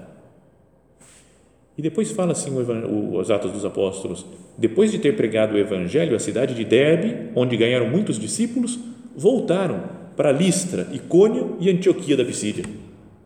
E 1.76 1.82
depois 1.82 2.12
fala 2.12 2.30
assim 2.30 2.52
os 2.56 3.28
Atos 3.28 3.50
dos 3.50 3.64
Apóstolos: 3.64 4.24
depois 4.56 4.92
de 4.92 5.00
ter 5.00 5.16
pregado 5.16 5.56
o 5.56 5.58
Evangelho 5.58 6.14
à 6.14 6.20
cidade 6.20 6.54
de 6.54 6.64
Derbe, 6.64 7.32
onde 7.34 7.56
ganharam 7.56 7.90
muitos 7.90 8.16
discípulos, 8.16 8.78
voltaram 9.16 9.90
para 10.16 10.30
Listra, 10.30 10.86
Icônio 10.92 11.56
e 11.58 11.68
Antioquia 11.68 12.16
da 12.16 12.24
Pisídia. 12.24 12.64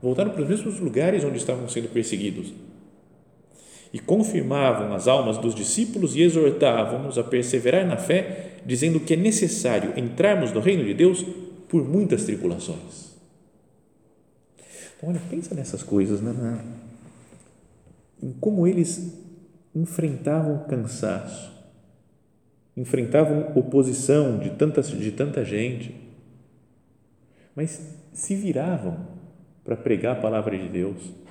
Voltaram 0.00 0.30
para 0.30 0.40
os 0.40 0.48
mesmos 0.48 0.80
lugares 0.80 1.22
onde 1.24 1.36
estavam 1.36 1.68
sendo 1.68 1.88
perseguidos. 1.88 2.54
E 3.96 3.98
confirmavam 3.98 4.92
as 4.92 5.08
almas 5.08 5.38
dos 5.38 5.54
discípulos 5.54 6.14
e 6.14 6.20
exortavam-nos 6.20 7.16
a 7.16 7.24
perseverar 7.24 7.86
na 7.86 7.96
fé, 7.96 8.58
dizendo 8.66 9.00
que 9.00 9.14
é 9.14 9.16
necessário 9.16 9.98
entrarmos 9.98 10.52
no 10.52 10.60
reino 10.60 10.84
de 10.84 10.92
Deus 10.92 11.24
por 11.66 11.82
muitas 11.82 12.24
tribulações. 12.24 13.16
Então, 14.98 15.08
olha, 15.08 15.22
pensa 15.30 15.54
nessas 15.54 15.82
coisas, 15.82 16.20
né? 16.20 16.62
em 18.22 18.32
como 18.32 18.66
eles 18.66 19.18
enfrentavam 19.74 20.66
cansaço, 20.68 21.50
enfrentavam 22.76 23.52
oposição 23.54 24.38
de, 24.38 24.50
tantas, 24.50 24.90
de 24.90 25.10
tanta 25.10 25.42
gente, 25.42 25.94
mas 27.54 27.80
se 28.12 28.34
viravam 28.34 29.06
para 29.64 29.74
pregar 29.74 30.18
a 30.18 30.20
palavra 30.20 30.58
de 30.58 30.68
Deus. 30.68 31.25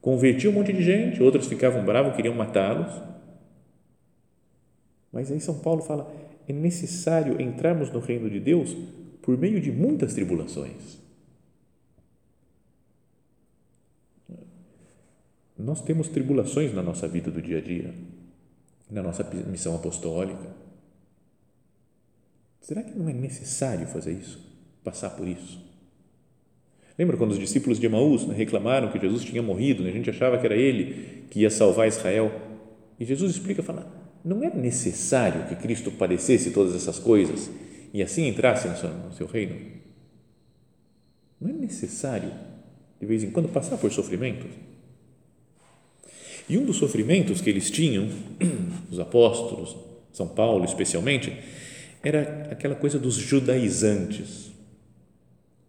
Convertiam 0.00 0.52
um 0.52 0.54
monte 0.54 0.72
de 0.72 0.82
gente, 0.82 1.22
outros 1.22 1.46
ficavam 1.46 1.84
bravos, 1.84 2.16
queriam 2.16 2.34
matá-los. 2.34 2.90
Mas 5.12 5.30
aí 5.30 5.40
São 5.40 5.58
Paulo 5.58 5.82
fala: 5.82 6.10
é 6.48 6.52
necessário 6.52 7.40
entrarmos 7.40 7.90
no 7.90 8.00
reino 8.00 8.30
de 8.30 8.40
Deus 8.40 8.74
por 9.20 9.36
meio 9.36 9.60
de 9.60 9.70
muitas 9.70 10.14
tribulações. 10.14 10.98
Nós 15.58 15.82
temos 15.82 16.08
tribulações 16.08 16.72
na 16.72 16.82
nossa 16.82 17.06
vida 17.06 17.30
do 17.30 17.42
dia 17.42 17.58
a 17.58 17.60
dia, 17.60 17.94
na 18.90 19.02
nossa 19.02 19.22
missão 19.46 19.76
apostólica. 19.76 20.56
Será 22.62 22.82
que 22.82 22.98
não 22.98 23.08
é 23.08 23.12
necessário 23.12 23.86
fazer 23.86 24.12
isso? 24.12 24.38
Passar 24.82 25.10
por 25.10 25.28
isso? 25.28 25.69
Lembra 27.00 27.16
quando 27.16 27.30
os 27.30 27.38
discípulos 27.38 27.80
de 27.80 27.86
Emaús 27.86 28.26
né, 28.26 28.34
reclamaram 28.34 28.92
que 28.92 29.00
Jesus 29.00 29.24
tinha 29.24 29.42
morrido, 29.42 29.82
né? 29.82 29.88
a 29.88 29.92
gente 29.94 30.10
achava 30.10 30.36
que 30.36 30.44
era 30.44 30.54
ele 30.54 31.24
que 31.30 31.40
ia 31.40 31.48
salvar 31.48 31.88
Israel. 31.88 32.30
E 32.98 33.06
Jesus 33.06 33.32
explica, 33.32 33.62
fala, 33.62 33.90
não 34.22 34.44
é 34.44 34.54
necessário 34.54 35.46
que 35.48 35.56
Cristo 35.56 35.90
padecesse 35.90 36.50
todas 36.50 36.76
essas 36.76 36.98
coisas 36.98 37.50
e 37.94 38.02
assim 38.02 38.28
entrasse 38.28 38.68
no 38.68 38.76
seu, 38.76 38.90
no 38.90 39.14
seu 39.14 39.26
reino? 39.26 39.56
Não 41.40 41.48
é 41.48 41.52
necessário, 41.54 42.32
de 43.00 43.06
vez 43.06 43.24
em 43.24 43.30
quando, 43.30 43.48
passar 43.48 43.78
por 43.78 43.90
sofrimentos? 43.90 44.50
E 46.50 46.58
um 46.58 46.66
dos 46.66 46.76
sofrimentos 46.76 47.40
que 47.40 47.48
eles 47.48 47.70
tinham, 47.70 48.10
os 48.92 49.00
apóstolos, 49.00 49.74
São 50.12 50.28
Paulo 50.28 50.66
especialmente, 50.66 51.34
era 52.02 52.48
aquela 52.50 52.74
coisa 52.74 52.98
dos 52.98 53.14
judaizantes. 53.14 54.49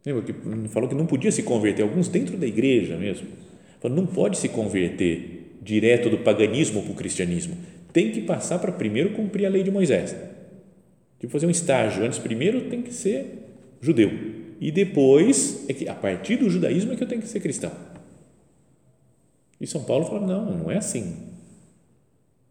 Lembra 0.05 0.23
que 0.23 0.33
falou 0.69 0.89
que 0.89 0.95
não 0.95 1.05
podia 1.05 1.31
se 1.31 1.43
converter, 1.43 1.83
alguns 1.83 2.07
dentro 2.07 2.37
da 2.37 2.47
igreja 2.47 2.97
mesmo. 2.97 3.27
Falou, 3.79 3.97
não 3.97 4.05
pode 4.05 4.37
se 4.37 4.49
converter 4.49 5.57
direto 5.61 6.09
do 6.09 6.17
paganismo 6.19 6.81
para 6.81 6.91
o 6.91 6.95
cristianismo. 6.95 7.55
Tem 7.93 8.11
que 8.11 8.21
passar 8.21 8.59
para 8.59 8.71
primeiro 8.71 9.11
cumprir 9.11 9.45
a 9.45 9.49
lei 9.49 9.63
de 9.63 9.71
Moisés. 9.71 10.15
Tipo, 11.19 11.31
fazer 11.31 11.45
um 11.45 11.51
estágio. 11.51 12.03
Antes, 12.03 12.17
primeiro 12.17 12.69
tem 12.69 12.81
que 12.81 12.93
ser 12.93 13.25
judeu. 13.79 14.11
E 14.59 14.71
depois, 14.71 15.65
é 15.69 15.73
que 15.73 15.87
a 15.87 15.93
partir 15.93 16.37
do 16.37 16.49
judaísmo 16.49 16.93
é 16.93 16.95
que 16.95 17.03
eu 17.03 17.07
tenho 17.07 17.21
que 17.21 17.27
ser 17.27 17.39
cristão. 17.39 17.71
E 19.59 19.67
São 19.67 19.83
Paulo 19.83 20.05
fala: 20.05 20.25
não, 20.25 20.57
não 20.57 20.71
é 20.71 20.77
assim. 20.77 21.15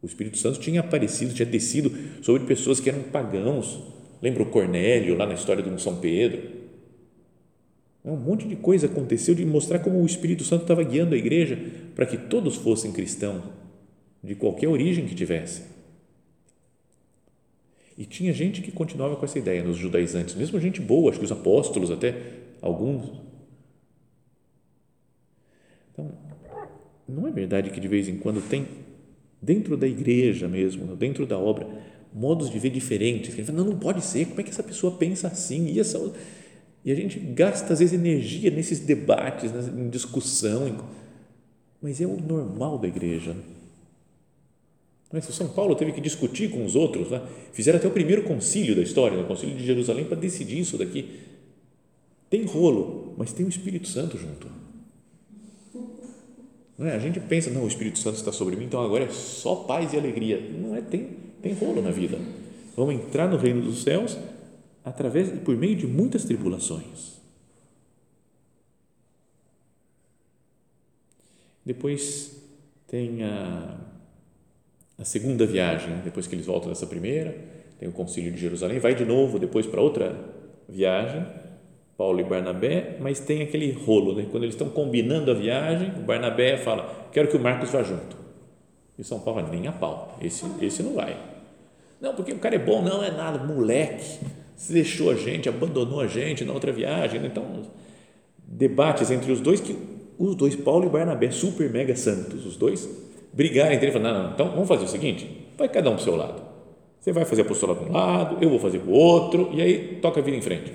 O 0.03 0.07
Espírito 0.07 0.39
Santo 0.39 0.61
tinha 0.61 0.81
aparecido, 0.81 1.35
tinha 1.35 1.47
descido 1.47 1.93
sobre 2.23 2.47
pessoas 2.47 2.81
que 2.81 2.89
eram 2.89 3.03
pagãos. 3.03 3.81
Lembra 4.23 4.43
o 4.43 4.47
Cornélio 4.47 5.17
lá 5.17 5.27
na 5.27 5.35
história 5.35 5.63
do 5.63 5.79
São 5.81 5.97
Pedro? 5.97 6.60
Um 8.05 8.17
monte 8.17 8.49
de 8.49 8.57
coisa 8.57 8.87
aconteceu 8.87 9.35
de 9.35 9.45
mostrar 9.45 9.79
como 9.81 10.01
o 10.01 10.07
Espírito 10.07 10.43
Santo 10.43 10.63
estava 10.63 10.83
guiando 10.83 11.15
a 11.15 11.19
igreja 11.19 11.59
para 11.95 12.07
que 12.07 12.17
todos 12.17 12.57
fossem 12.57 12.93
cristãos, 12.93 13.45
de 14.23 14.35
qualquer 14.35 14.69
origem 14.69 15.07
que 15.07 15.15
tivesse. 15.15 15.63
E 17.97 18.07
tinha 18.07 18.33
gente 18.33 18.63
que 18.63 18.73
continuava 18.73 19.17
com 19.17 19.25
essa 19.27 19.39
ideia 19.39 19.63
nos 19.63 19.77
judaizantes, 19.77 20.35
mesmo 20.35 20.59
gente 20.59 20.81
boa, 20.81 21.11
acho 21.11 21.19
que 21.19 21.25
os 21.27 21.33
apóstolos 21.33 21.91
até, 21.91 22.17
alguns. 22.63 23.13
Então, 25.93 26.11
não 27.07 27.27
é 27.27 27.31
verdade 27.31 27.69
que 27.69 27.79
de 27.79 27.89
vez 27.89 28.09
em 28.09 28.17
quando 28.17 28.41
tem, 28.41 28.67
dentro 29.43 29.77
da 29.77 29.87
igreja 29.87 30.49
mesmo, 30.49 30.97
dentro 30.97 31.27
da 31.27 31.39
obra, 31.39 31.69
modos 32.11 32.49
de 32.49 32.59
ver 32.59 32.71
diferentes? 32.71 33.47
Não, 33.49 33.65
não 33.65 33.79
pode 33.79 34.03
ser, 34.03 34.27
como 34.29 34.41
é 34.41 34.45
que 34.45 34.51
essa 34.51 34.63
pessoa 34.63 34.97
pensa 34.97 35.29
assim? 35.29 35.67
E, 35.67 35.79
essa, 35.79 35.99
e 36.85 36.91
a 36.91 36.95
gente 36.95 37.19
gasta, 37.19 37.73
às 37.73 37.79
vezes, 37.79 37.95
energia 37.95 38.51
nesses 38.51 38.81
debates, 38.81 39.53
em 39.53 39.91
discussão, 39.91 40.89
mas 41.81 42.01
é 42.01 42.07
o 42.07 42.17
normal 42.17 42.79
da 42.79 42.89
igreja. 42.89 43.37
O 45.13 45.21
São 45.21 45.49
Paulo 45.49 45.75
teve 45.75 45.93
que 45.93 46.01
discutir 46.01 46.51
com 46.51 46.65
os 46.65 46.77
outros, 46.77 47.11
né? 47.11 47.21
fizeram 47.53 47.79
até 47.79 47.89
o 47.89 47.91
primeiro 47.91 48.23
concílio 48.23 48.77
da 48.77 48.83
história, 48.83 49.19
o 49.19 49.27
concílio 49.27 49.57
de 49.57 49.67
Jerusalém, 49.67 50.05
para 50.05 50.17
decidir 50.17 50.59
isso 50.59 50.79
daqui. 50.79 51.21
Tem 52.31 52.45
rolo, 52.45 53.15
mas 53.19 53.33
tem 53.33 53.45
o 53.45 53.49
Espírito 53.49 53.89
Santo 53.89 54.17
junto. 54.17 54.47
Não 56.79 56.87
é? 56.87 56.95
A 56.95 56.99
gente 56.99 57.19
pensa, 57.21 57.51
não, 57.51 57.65
o 57.65 57.69
Espírito 57.69 57.99
Santo 57.99 58.17
está 58.17 58.33
sobre 58.33 58.57
mim, 58.57 58.65
então 58.65 58.81
agora 58.81 59.05
é 59.05 59.11
só 59.11 59.57
paz 59.57 59.93
e 59.93 59.99
alegria. 59.99 60.41
Não 60.41 60.77
é, 60.77 60.81
tem, 60.81 61.09
tem 61.43 61.53
rolo 61.53 61.83
na 61.83 61.91
vida. 61.91 62.19
Vamos 62.77 62.95
entrar 62.95 63.29
no 63.29 63.37
reino 63.37 63.61
dos 63.61 63.83
céus 63.83 64.17
através 64.85 65.31
por 65.41 65.57
meio 65.57 65.77
de 65.77 65.87
muitas 65.87 66.25
tribulações. 66.25 67.21
Depois 71.65 72.43
tem 72.87 73.23
a, 73.23 73.79
a 74.99 75.05
segunda 75.05 75.47
viagem, 75.47 76.01
depois 76.05 76.27
que 76.27 76.35
eles 76.35 76.47
voltam 76.47 76.69
dessa 76.69 76.87
primeira, 76.87 77.37
tem 77.79 77.89
o 77.89 77.93
concílio 77.93 78.33
de 78.33 78.41
Jerusalém, 78.41 78.79
vai 78.79 78.95
de 78.95 79.05
novo 79.05 79.39
depois 79.39 79.67
para 79.67 79.81
outra 79.81 80.17
viagem 80.69 81.25
Paulo 82.01 82.19
e 82.19 82.25
Barnabé, 82.25 82.97
mas 82.99 83.21
tem 83.21 83.43
aquele 83.43 83.71
rolo, 83.73 84.15
né? 84.15 84.27
quando 84.31 84.45
eles 84.45 84.55
estão 84.55 84.71
combinando 84.71 85.31
a 85.31 85.35
viagem, 85.35 85.93
o 85.99 86.01
Barnabé 86.01 86.57
fala, 86.57 87.11
quero 87.13 87.29
que 87.29 87.37
o 87.37 87.41
Marcos 87.41 87.71
vá 87.73 87.83
junto. 87.83 88.17
E 88.99 89.05
São 89.05 89.21
Paulo 89.21 89.43
fala, 89.43 89.53
nem 89.53 89.67
a 89.67 89.73
pau, 89.73 90.17
esse, 90.19 90.47
esse 90.63 90.83
não 90.83 90.95
vai. 90.95 91.15
Não, 92.01 92.15
porque 92.15 92.33
o 92.33 92.39
cara 92.39 92.55
é 92.55 92.59
bom, 92.59 92.81
não 92.81 93.05
é 93.05 93.11
nada, 93.11 93.45
moleque, 93.45 94.19
deixou 94.69 95.11
a 95.11 95.15
gente, 95.15 95.49
abandonou 95.49 96.01
a 96.01 96.07
gente 96.07 96.45
na 96.45 96.53
outra 96.53 96.73
viagem. 96.73 97.21
Né? 97.21 97.29
Então, 97.29 97.63
debates 98.47 99.11
entre 99.11 99.33
os 99.33 99.41
dois, 99.41 99.61
que 99.61 99.77
os 100.19 100.35
dois, 100.35 100.55
Paulo 100.55 100.87
e 100.87 100.91
Barnabé, 100.91 101.31
super 101.31 101.71
mega 101.71 101.97
santos, 101.97 102.45
os 102.45 102.57
dois, 102.57 102.89
brigarem 103.33 103.77
entre 103.77 103.89
eles, 103.89 104.03
não, 104.03 104.13
não, 104.13 104.33
então 104.33 104.51
vamos 104.51 104.69
fazer 104.69 104.85
o 104.85 104.89
seguinte, 104.89 105.49
vai 105.57 105.69
cada 105.69 105.89
um 105.89 105.95
para 105.95 106.03
o 106.03 106.05
seu 106.05 106.17
lado. 106.17 106.43
Você 107.01 107.13
vai 107.13 107.25
fazer 107.25 107.43
apostolado 107.43 107.81
para 107.81 107.89
um 107.89 107.93
lado, 107.93 108.37
eu 108.43 108.51
vou 108.51 108.59
fazer 108.59 108.81
para 108.81 108.91
o 108.91 108.93
outro, 108.93 109.49
e 109.55 109.63
aí 109.63 109.99
toca 110.03 110.21
a 110.21 110.23
vida 110.23 110.37
em 110.37 110.43
frente. 110.43 110.73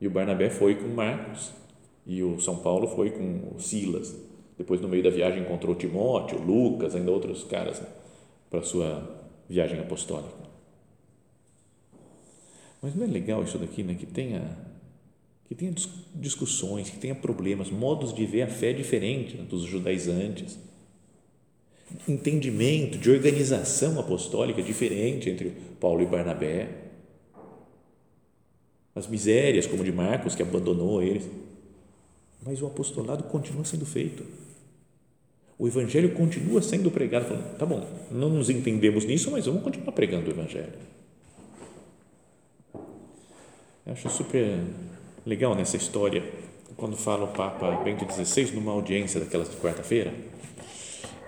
E 0.00 0.06
o 0.06 0.10
Barnabé 0.10 0.50
foi 0.50 0.74
com 0.74 0.88
Marcos 0.88 1.52
e 2.06 2.22
o 2.22 2.40
São 2.40 2.56
Paulo 2.56 2.88
foi 2.88 3.10
com 3.10 3.54
o 3.54 3.60
Silas. 3.60 4.16
Depois, 4.56 4.80
no 4.80 4.88
meio 4.88 5.04
da 5.04 5.10
viagem, 5.10 5.42
encontrou 5.42 5.74
Timóteo, 5.76 6.40
Lucas, 6.42 6.96
ainda 6.96 7.12
outros 7.12 7.44
caras 7.44 7.80
né, 7.80 7.86
para 8.50 8.60
a 8.60 8.62
sua 8.62 9.02
viagem 9.48 9.78
apostólica. 9.78 10.47
Mas 12.82 12.94
não 12.94 13.04
é 13.04 13.06
legal 13.06 13.42
isso 13.42 13.58
daqui, 13.58 13.82
né? 13.82 13.94
Que 13.94 14.06
tenha, 14.06 14.56
que 15.46 15.54
tenha 15.54 15.74
discussões, 16.14 16.90
que 16.90 16.98
tenha 16.98 17.14
problemas, 17.14 17.70
modos 17.70 18.12
de 18.12 18.24
ver 18.24 18.42
a 18.42 18.48
fé 18.48 18.72
diferente 18.72 19.36
né, 19.36 19.44
dos 19.44 19.64
judaizantes, 19.64 20.58
entendimento 22.06 22.98
de 22.98 23.10
organização 23.10 23.98
apostólica 23.98 24.62
diferente 24.62 25.30
entre 25.30 25.52
Paulo 25.80 26.02
e 26.02 26.06
Barnabé 26.06 26.88
as 28.98 29.06
misérias, 29.06 29.66
como 29.66 29.84
de 29.84 29.92
Marcos, 29.92 30.34
que 30.34 30.42
abandonou 30.42 31.00
eles. 31.00 31.28
Mas 32.44 32.60
o 32.60 32.66
apostolado 32.66 33.24
continua 33.24 33.64
sendo 33.64 33.86
feito. 33.86 34.24
o 35.56 35.66
Evangelho 35.66 36.14
continua 36.14 36.60
sendo 36.60 36.90
pregado. 36.90 37.26
Falando, 37.26 37.56
tá 37.56 37.64
bom, 37.64 37.86
não 38.10 38.28
nos 38.28 38.50
entendemos 38.50 39.04
nisso, 39.04 39.30
mas 39.30 39.46
vamos 39.46 39.62
continuar 39.62 39.92
pregando 39.92 40.28
o 40.28 40.32
Evangelho. 40.32 40.72
Eu 43.88 43.94
acho 43.94 44.10
super 44.10 44.60
legal 45.24 45.54
nessa 45.54 45.78
história, 45.78 46.22
quando 46.76 46.94
fala 46.94 47.24
o 47.24 47.28
Papa 47.28 47.70
Bento 47.82 48.04
XVI, 48.04 48.54
numa 48.54 48.70
audiência 48.70 49.18
daquela 49.18 49.46
quarta-feira, 49.46 50.12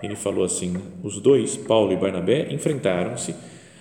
ele 0.03 0.15
falou 0.15 0.43
assim: 0.43 0.77
os 1.01 1.19
dois, 1.19 1.57
Paulo 1.57 1.91
e 1.91 1.97
Barnabé, 1.97 2.53
enfrentaram-se 2.53 3.33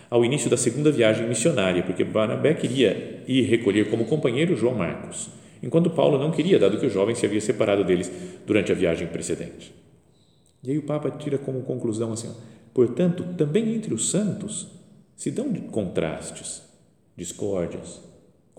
ao 0.08 0.24
início 0.24 0.48
da 0.48 0.56
segunda 0.56 0.90
viagem 0.90 1.28
missionária, 1.28 1.82
porque 1.82 2.02
Barnabé 2.02 2.54
queria 2.54 3.22
ir 3.28 3.42
recolher 3.42 3.90
como 3.90 4.06
companheiro 4.06 4.56
João 4.56 4.76
Marcos, 4.76 5.28
enquanto 5.62 5.90
Paulo 5.90 6.18
não 6.18 6.30
queria, 6.30 6.58
dado 6.58 6.80
que 6.80 6.86
o 6.86 6.90
jovem 6.90 7.14
se 7.14 7.26
havia 7.26 7.40
separado 7.42 7.84
deles 7.84 8.10
durante 8.46 8.72
a 8.72 8.74
viagem 8.74 9.08
precedente. 9.08 9.74
E 10.64 10.70
aí 10.70 10.78
o 10.78 10.84
Papa 10.84 11.10
tira 11.10 11.36
como 11.36 11.60
conclusão 11.64 12.14
assim: 12.14 12.34
portanto, 12.72 13.26
também 13.36 13.74
entre 13.74 13.92
os 13.92 14.08
santos 14.08 14.68
se 15.14 15.30
dão 15.30 15.52
contrastes, 15.52 16.62
discórdias, 17.14 18.08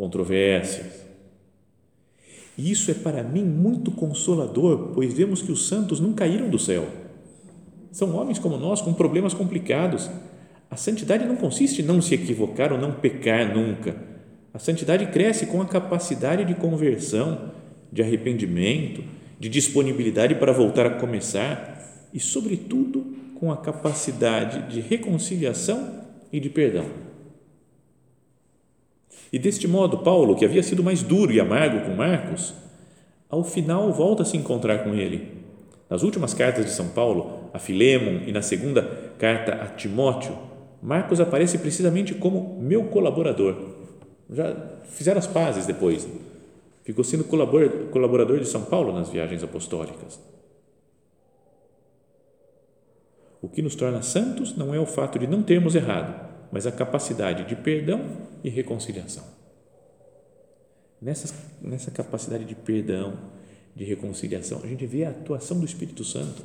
controvérsias. 0.01 1.05
E 2.57 2.71
isso 2.71 2.89
é 2.89 2.93
para 2.95 3.21
mim 3.21 3.43
muito 3.43 3.91
consolador, 3.91 4.89
pois 4.95 5.13
vemos 5.13 5.43
que 5.43 5.51
os 5.51 5.67
santos 5.67 5.99
não 5.99 6.13
caíram 6.13 6.49
do 6.49 6.57
céu. 6.57 6.87
São 7.91 8.15
homens 8.15 8.39
como 8.39 8.57
nós, 8.57 8.81
com 8.81 8.95
problemas 8.95 9.35
complicados. 9.35 10.09
A 10.71 10.75
santidade 10.75 11.25
não 11.25 11.35
consiste 11.35 11.83
em 11.83 11.85
não 11.85 12.01
se 12.01 12.15
equivocar 12.15 12.73
ou 12.73 12.79
não 12.79 12.93
pecar 12.93 13.53
nunca. 13.55 13.95
A 14.51 14.57
santidade 14.57 15.05
cresce 15.05 15.45
com 15.45 15.61
a 15.61 15.67
capacidade 15.67 16.45
de 16.45 16.55
conversão, 16.55 17.51
de 17.91 18.01
arrependimento, 18.01 19.03
de 19.39 19.49
disponibilidade 19.49 20.33
para 20.33 20.51
voltar 20.51 20.87
a 20.87 20.95
começar 20.99 22.09
e, 22.11 22.19
sobretudo, 22.19 23.05
com 23.39 23.51
a 23.51 23.57
capacidade 23.57 24.73
de 24.73 24.81
reconciliação 24.81 26.01
e 26.33 26.39
de 26.39 26.49
perdão. 26.49 27.10
E 29.31 29.39
deste 29.39 29.67
modo, 29.67 29.99
Paulo, 29.99 30.35
que 30.35 30.43
havia 30.43 30.61
sido 30.61 30.83
mais 30.83 31.01
duro 31.01 31.31
e 31.31 31.39
amargo 31.39 31.85
com 31.85 31.95
Marcos, 31.95 32.53
ao 33.29 33.43
final 33.43 33.91
volta 33.93 34.23
a 34.23 34.25
se 34.25 34.35
encontrar 34.35 34.83
com 34.83 34.93
ele. 34.93 35.39
Nas 35.89 36.03
últimas 36.03 36.33
cartas 36.33 36.65
de 36.65 36.71
São 36.71 36.89
Paulo, 36.89 37.49
a 37.53 37.59
Filemon 37.59 38.23
e 38.27 38.31
na 38.31 38.41
segunda 38.41 38.81
carta 39.17 39.53
a 39.53 39.67
Timóteo, 39.67 40.37
Marcos 40.81 41.21
aparece 41.21 41.57
precisamente 41.57 42.13
como 42.13 42.59
meu 42.61 42.85
colaborador. 42.85 43.55
Já 44.29 44.55
fizeram 44.85 45.19
as 45.19 45.27
pazes 45.27 45.65
depois. 45.65 46.07
Ficou 46.83 47.03
sendo 47.03 47.23
colaborador 47.23 48.39
de 48.39 48.47
São 48.47 48.63
Paulo 48.63 48.91
nas 48.91 49.09
viagens 49.09 49.43
apostólicas. 49.43 50.19
O 53.41 53.47
que 53.47 53.61
nos 53.61 53.75
torna 53.75 54.01
santos 54.01 54.55
não 54.55 54.73
é 54.73 54.79
o 54.79 54.85
fato 54.85 55.17
de 55.17 55.27
não 55.27 55.41
termos 55.41 55.75
errado, 55.75 56.30
mas 56.51 56.67
a 56.67 56.71
capacidade 56.71 57.47
de 57.47 57.55
perdão 57.55 58.27
e 58.43 58.49
reconciliação. 58.49 59.25
Nessa, 61.01 61.33
nessa 61.61 61.89
capacidade 61.89 62.45
de 62.45 62.55
perdão, 62.55 63.31
de 63.75 63.83
reconciliação, 63.83 64.61
a 64.63 64.67
gente 64.67 64.85
vê 64.85 65.05
a 65.05 65.09
atuação 65.09 65.59
do 65.59 65.65
Espírito 65.65 66.03
Santo, 66.03 66.43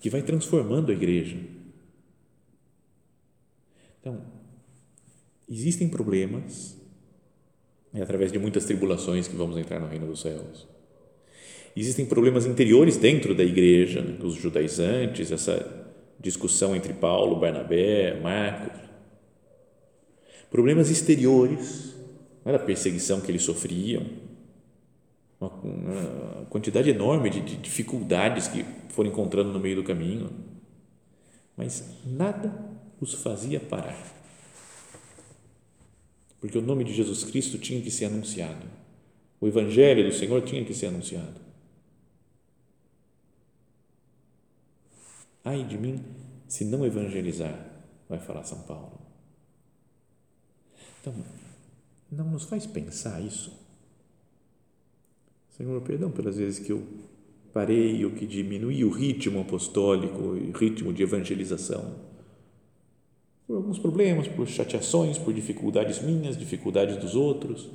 que 0.00 0.10
vai 0.10 0.22
transformando 0.22 0.90
a 0.90 0.94
igreja. 0.94 1.36
Então, 4.00 4.20
existem 5.48 5.88
problemas, 5.88 6.76
é 7.94 8.02
através 8.02 8.30
de 8.30 8.38
muitas 8.38 8.64
tribulações 8.64 9.28
que 9.28 9.36
vamos 9.36 9.56
entrar 9.56 9.80
no 9.80 9.88
reino 9.88 10.06
dos 10.06 10.20
céus 10.20 10.66
Existem 11.78 12.06
problemas 12.06 12.44
interiores 12.44 12.96
dentro 12.96 13.36
da 13.36 13.44
igreja, 13.44 14.02
né, 14.02 14.18
os 14.20 14.34
judaizantes, 14.34 15.30
essa 15.30 15.87
discussão 16.20 16.74
entre 16.74 16.92
Paulo, 16.92 17.36
Barnabé, 17.36 18.18
Marcos. 18.20 18.88
Problemas 20.50 20.90
exteriores, 20.90 21.94
né, 22.44 22.54
a 22.54 22.58
perseguição 22.58 23.20
que 23.20 23.30
eles 23.30 23.42
sofriam, 23.42 24.06
uma, 25.40 25.50
uma 25.50 26.46
quantidade 26.46 26.90
enorme 26.90 27.30
de, 27.30 27.40
de 27.40 27.56
dificuldades 27.56 28.48
que 28.48 28.64
foram 28.88 29.10
encontrando 29.10 29.52
no 29.52 29.60
meio 29.60 29.76
do 29.76 29.84
caminho, 29.84 30.30
mas 31.56 31.84
nada 32.04 32.52
os 33.00 33.14
fazia 33.14 33.60
parar, 33.60 34.12
porque 36.40 36.58
o 36.58 36.62
nome 36.62 36.82
de 36.82 36.92
Jesus 36.92 37.24
Cristo 37.24 37.58
tinha 37.58 37.80
que 37.80 37.90
ser 37.90 38.06
anunciado, 38.06 38.66
o 39.40 39.46
Evangelho 39.46 40.04
do 40.04 40.12
Senhor 40.12 40.42
tinha 40.42 40.64
que 40.64 40.74
ser 40.74 40.86
anunciado. 40.86 41.47
Ai 45.48 45.64
de 45.64 45.78
mim 45.78 46.04
se 46.46 46.62
não 46.62 46.84
evangelizar, 46.84 47.58
vai 48.06 48.18
falar 48.18 48.44
São 48.44 48.60
Paulo. 48.64 49.00
Então, 51.00 51.14
não 52.12 52.26
nos 52.32 52.44
faz 52.44 52.66
pensar 52.66 53.18
isso. 53.22 53.50
Senhor, 55.56 55.80
perdão 55.80 56.10
pelas 56.10 56.36
vezes 56.36 56.58
que 56.58 56.70
eu 56.70 56.86
parei 57.50 58.04
ou 58.04 58.10
que 58.10 58.26
diminuí 58.26 58.84
o 58.84 58.90
ritmo 58.90 59.40
apostólico, 59.40 60.18
o 60.18 60.52
ritmo 60.52 60.92
de 60.92 61.02
evangelização. 61.02 61.94
Por 63.46 63.56
alguns 63.56 63.78
problemas, 63.78 64.28
por 64.28 64.46
chateações, 64.46 65.16
por 65.16 65.32
dificuldades 65.32 66.02
minhas, 66.02 66.36
dificuldades 66.36 66.98
dos 66.98 67.14
outros, 67.14 67.70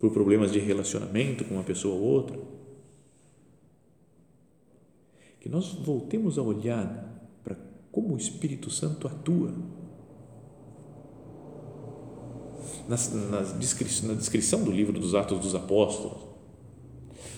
por 0.00 0.10
problemas 0.10 0.50
de 0.50 0.58
relacionamento 0.58 1.44
com 1.44 1.54
uma 1.54 1.62
pessoa 1.62 1.94
ou 1.94 2.02
outra 2.02 2.36
que 5.46 5.52
nós 5.52 5.74
voltemos 5.74 6.38
a 6.38 6.42
olhar 6.42 7.30
para 7.44 7.56
como 7.92 8.14
o 8.14 8.16
Espírito 8.16 8.68
Santo 8.68 9.06
atua. 9.06 9.54
Na, 12.88 12.96
na, 13.30 13.42
descrição, 13.52 14.08
na 14.08 14.14
descrição 14.14 14.64
do 14.64 14.72
livro 14.72 14.98
dos 14.98 15.14
Atos 15.14 15.38
dos 15.38 15.54
Apóstolos, 15.54 16.18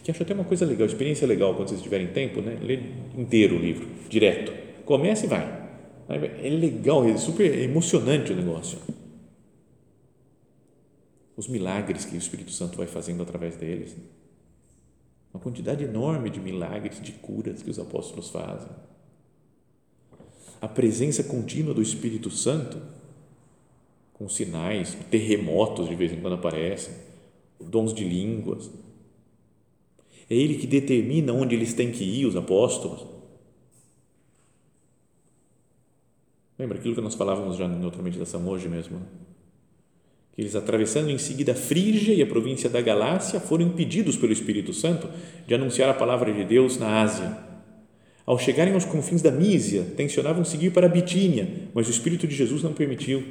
que 0.03 0.11
acho 0.11 0.23
até 0.23 0.33
uma 0.33 0.45
coisa 0.45 0.65
legal, 0.65 0.87
experiência 0.87 1.27
legal 1.27 1.55
quando 1.55 1.69
vocês 1.69 1.83
tiverem 1.83 2.09
tempo, 2.09 2.41
né? 2.41 2.59
Ler 2.63 2.95
inteiro 3.15 3.57
o 3.57 3.59
livro, 3.59 3.87
direto. 4.09 4.53
Começa 4.87 5.27
e 5.27 5.29
vai. 5.29 5.69
É 6.09 6.49
legal, 6.49 7.07
é 7.07 7.15
super 7.19 7.59
emocionante 7.59 8.33
o 8.33 8.37
negócio. 8.37 8.79
Os 11.37 11.47
milagres 11.47 12.07
que 12.07 12.15
o 12.15 12.19
Espírito 12.19 12.53
Santo 12.53 12.79
vai 12.79 12.87
fazendo 12.87 13.23
através 13.23 13.57
deles. 13.57 13.95
Uma 15.39 15.45
quantidade 15.45 15.85
enorme 15.85 16.31
de 16.31 16.41
milagres, 16.41 17.01
de 17.01 17.13
curas 17.13 17.63
que 17.63 17.71
os 17.71 17.79
apóstolos 17.79 18.29
fazem. 18.29 18.69
A 20.61 20.67
presença 20.67 21.23
contínua 21.23 21.73
do 21.73 21.81
Espírito 21.81 22.29
Santo, 22.29 22.83
com 24.15 24.29
sinais, 24.29 24.97
terremotos 25.09 25.89
de 25.89 25.95
vez 25.95 26.13
em 26.13 26.21
quando 26.21 26.35
aparecem, 26.35 26.93
dons 27.61 27.95
de 27.95 28.03
línguas. 28.03 28.69
É 30.29 30.35
Ele 30.35 30.57
que 30.57 30.67
determina 30.67 31.33
onde 31.33 31.55
eles 31.55 31.73
têm 31.73 31.93
que 31.93 32.03
ir, 32.03 32.27
os 32.27 32.35
apóstolos. 32.35 33.07
Lembra 36.59 36.79
aquilo 36.79 36.97
que 36.97 37.01
nós 37.01 37.15
falávamos 37.15 37.57
já 37.57 37.67
em 37.67 37.85
outra 37.85 38.03
meditação 38.03 38.45
hoje 38.49 38.69
mesmo? 38.69 39.01
Eles, 40.39 40.55
atravessando 40.55 41.11
em 41.11 41.19
seguida 41.19 41.51
a 41.51 41.55
Frígia 41.57 42.15
e 42.15 42.23
a 42.23 42.27
província 42.27 42.71
da 42.71 42.81
Galácia, 42.81 43.41
foram 43.41 43.67
impedidos 43.67 44.17
pelo 44.17 44.33
Espírito 44.33 44.73
Santo 44.73 45.11
de 45.45 45.53
anunciar 45.53 45.91
a 45.91 45.95
palavra 45.95 46.33
de 46.33 46.45
Deus 46.45 46.79
na 46.79 47.03
Ásia. 47.03 47.37
Ao 48.25 48.39
chegarem 48.39 48.73
aos 48.73 48.85
confins 48.85 49.21
da 49.21 49.33
Mísia, 49.33 49.83
tensionavam 49.97 50.45
seguir 50.45 50.71
para 50.71 50.87
a 50.87 50.89
Bitínia, 50.89 51.69
mas 51.75 51.89
o 51.89 51.91
Espírito 51.91 52.29
de 52.29 52.37
Jesus 52.37 52.63
não 52.63 52.73
permitiu. 52.73 53.25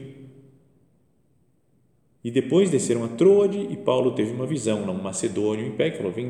E 2.22 2.30
depois 2.30 2.70
desceram 2.70 3.06
a 3.06 3.08
Troade 3.08 3.58
e 3.58 3.78
Paulo 3.78 4.12
teve 4.12 4.34
uma 4.34 4.46
visão, 4.46 4.84
um 4.84 5.02
macedônio 5.02 5.66
em 5.66 5.72
pé, 5.72 5.92
que 5.92 5.98
falou: 5.98 6.12
vem, 6.12 6.28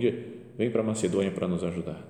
vem 0.56 0.70
para 0.70 0.82
a 0.82 0.86
Macedônia 0.86 1.32
para 1.32 1.48
nos 1.48 1.64
ajudar. 1.64 2.06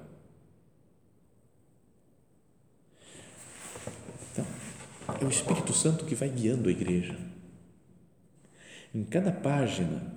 Então, 4.34 4.46
é 5.22 5.24
o 5.24 5.30
Espírito 5.30 5.72
Santo 5.72 6.04
que 6.04 6.16
vai 6.16 6.28
guiando 6.28 6.68
a 6.68 6.72
igreja 6.72 7.16
em 8.94 9.04
cada 9.04 9.32
página 9.32 10.14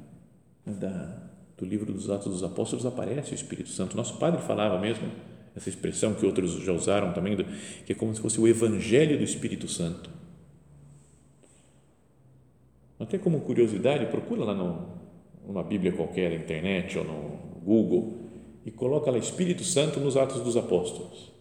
da, 0.66 1.30
do 1.56 1.64
livro 1.64 1.92
dos 1.92 2.08
Atos 2.08 2.32
dos 2.32 2.42
Apóstolos 2.42 2.86
aparece 2.86 3.32
o 3.32 3.34
Espírito 3.34 3.68
Santo. 3.68 3.96
Nosso 3.96 4.18
padre 4.18 4.40
falava 4.42 4.78
mesmo 4.78 5.10
essa 5.54 5.68
expressão 5.68 6.14
que 6.14 6.24
outros 6.24 6.52
já 6.62 6.72
usaram 6.72 7.12
também, 7.12 7.36
que 7.84 7.92
é 7.92 7.94
como 7.94 8.14
se 8.14 8.20
fosse 8.20 8.40
o 8.40 8.46
Evangelho 8.46 9.18
do 9.18 9.24
Espírito 9.24 9.68
Santo. 9.68 10.10
Até 12.98 13.18
como 13.18 13.40
curiosidade, 13.40 14.06
procura 14.06 14.44
lá 14.44 14.54
no, 14.54 14.86
numa 15.46 15.62
Bíblia 15.62 15.92
qualquer, 15.92 16.30
na 16.30 16.36
internet 16.36 16.98
ou 16.98 17.04
no 17.04 17.60
Google, 17.64 18.18
e 18.64 18.70
coloca 18.70 19.10
lá 19.10 19.18
Espírito 19.18 19.64
Santo 19.64 19.98
nos 19.98 20.16
Atos 20.16 20.42
dos 20.42 20.56
Apóstolos. 20.56 21.32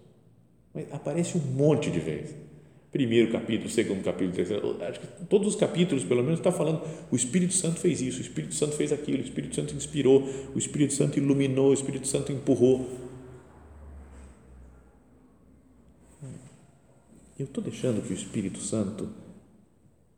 Mas 0.73 0.91
aparece 0.91 1.37
um 1.37 1.41
monte 1.41 1.91
de 1.91 1.99
vezes 1.99 2.48
Primeiro 2.91 3.31
capítulo, 3.31 3.69
segundo 3.69 4.03
capítulo, 4.03 4.33
terceiro, 4.33 4.83
acho 4.83 4.99
que 4.99 5.25
todos 5.25 5.49
os 5.49 5.55
capítulos, 5.55 6.03
pelo 6.03 6.23
menos, 6.23 6.39
está 6.39 6.51
falando 6.51 6.81
o 7.11 7.15
Espírito 7.15 7.53
Santo 7.53 7.79
fez 7.79 8.01
isso, 8.01 8.17
o 8.17 8.21
Espírito 8.21 8.55
Santo 8.55 8.75
fez 8.75 8.91
aquilo, 8.91 9.19
o 9.19 9.21
Espírito 9.21 9.55
Santo 9.55 9.75
inspirou, 9.75 10.27
o 10.55 10.57
Espírito 10.57 10.93
Santo 10.93 11.19
iluminou, 11.19 11.69
o 11.69 11.73
Espírito 11.73 12.07
Santo 12.07 12.31
empurrou. 12.31 12.89
Eu 17.37 17.45
estou 17.45 17.63
deixando 17.63 18.01
que 18.01 18.11
o 18.11 18.15
Espírito 18.15 18.59
Santo 18.59 19.13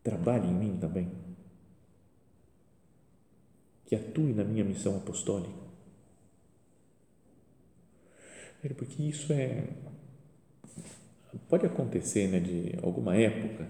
trabalhe 0.02 0.48
em 0.48 0.54
mim 0.54 0.78
também, 0.80 1.12
que 3.86 3.96
atue 3.96 4.34
na 4.34 4.46
minha 4.46 4.64
missão 4.64 4.96
apostólica. 4.96 5.62
Porque 8.78 9.04
isso 9.04 9.34
é 9.34 9.68
Pode 11.50 11.66
acontecer, 11.66 12.28
né, 12.28 12.40
de 12.40 12.78
alguma 12.82 13.16
época, 13.16 13.68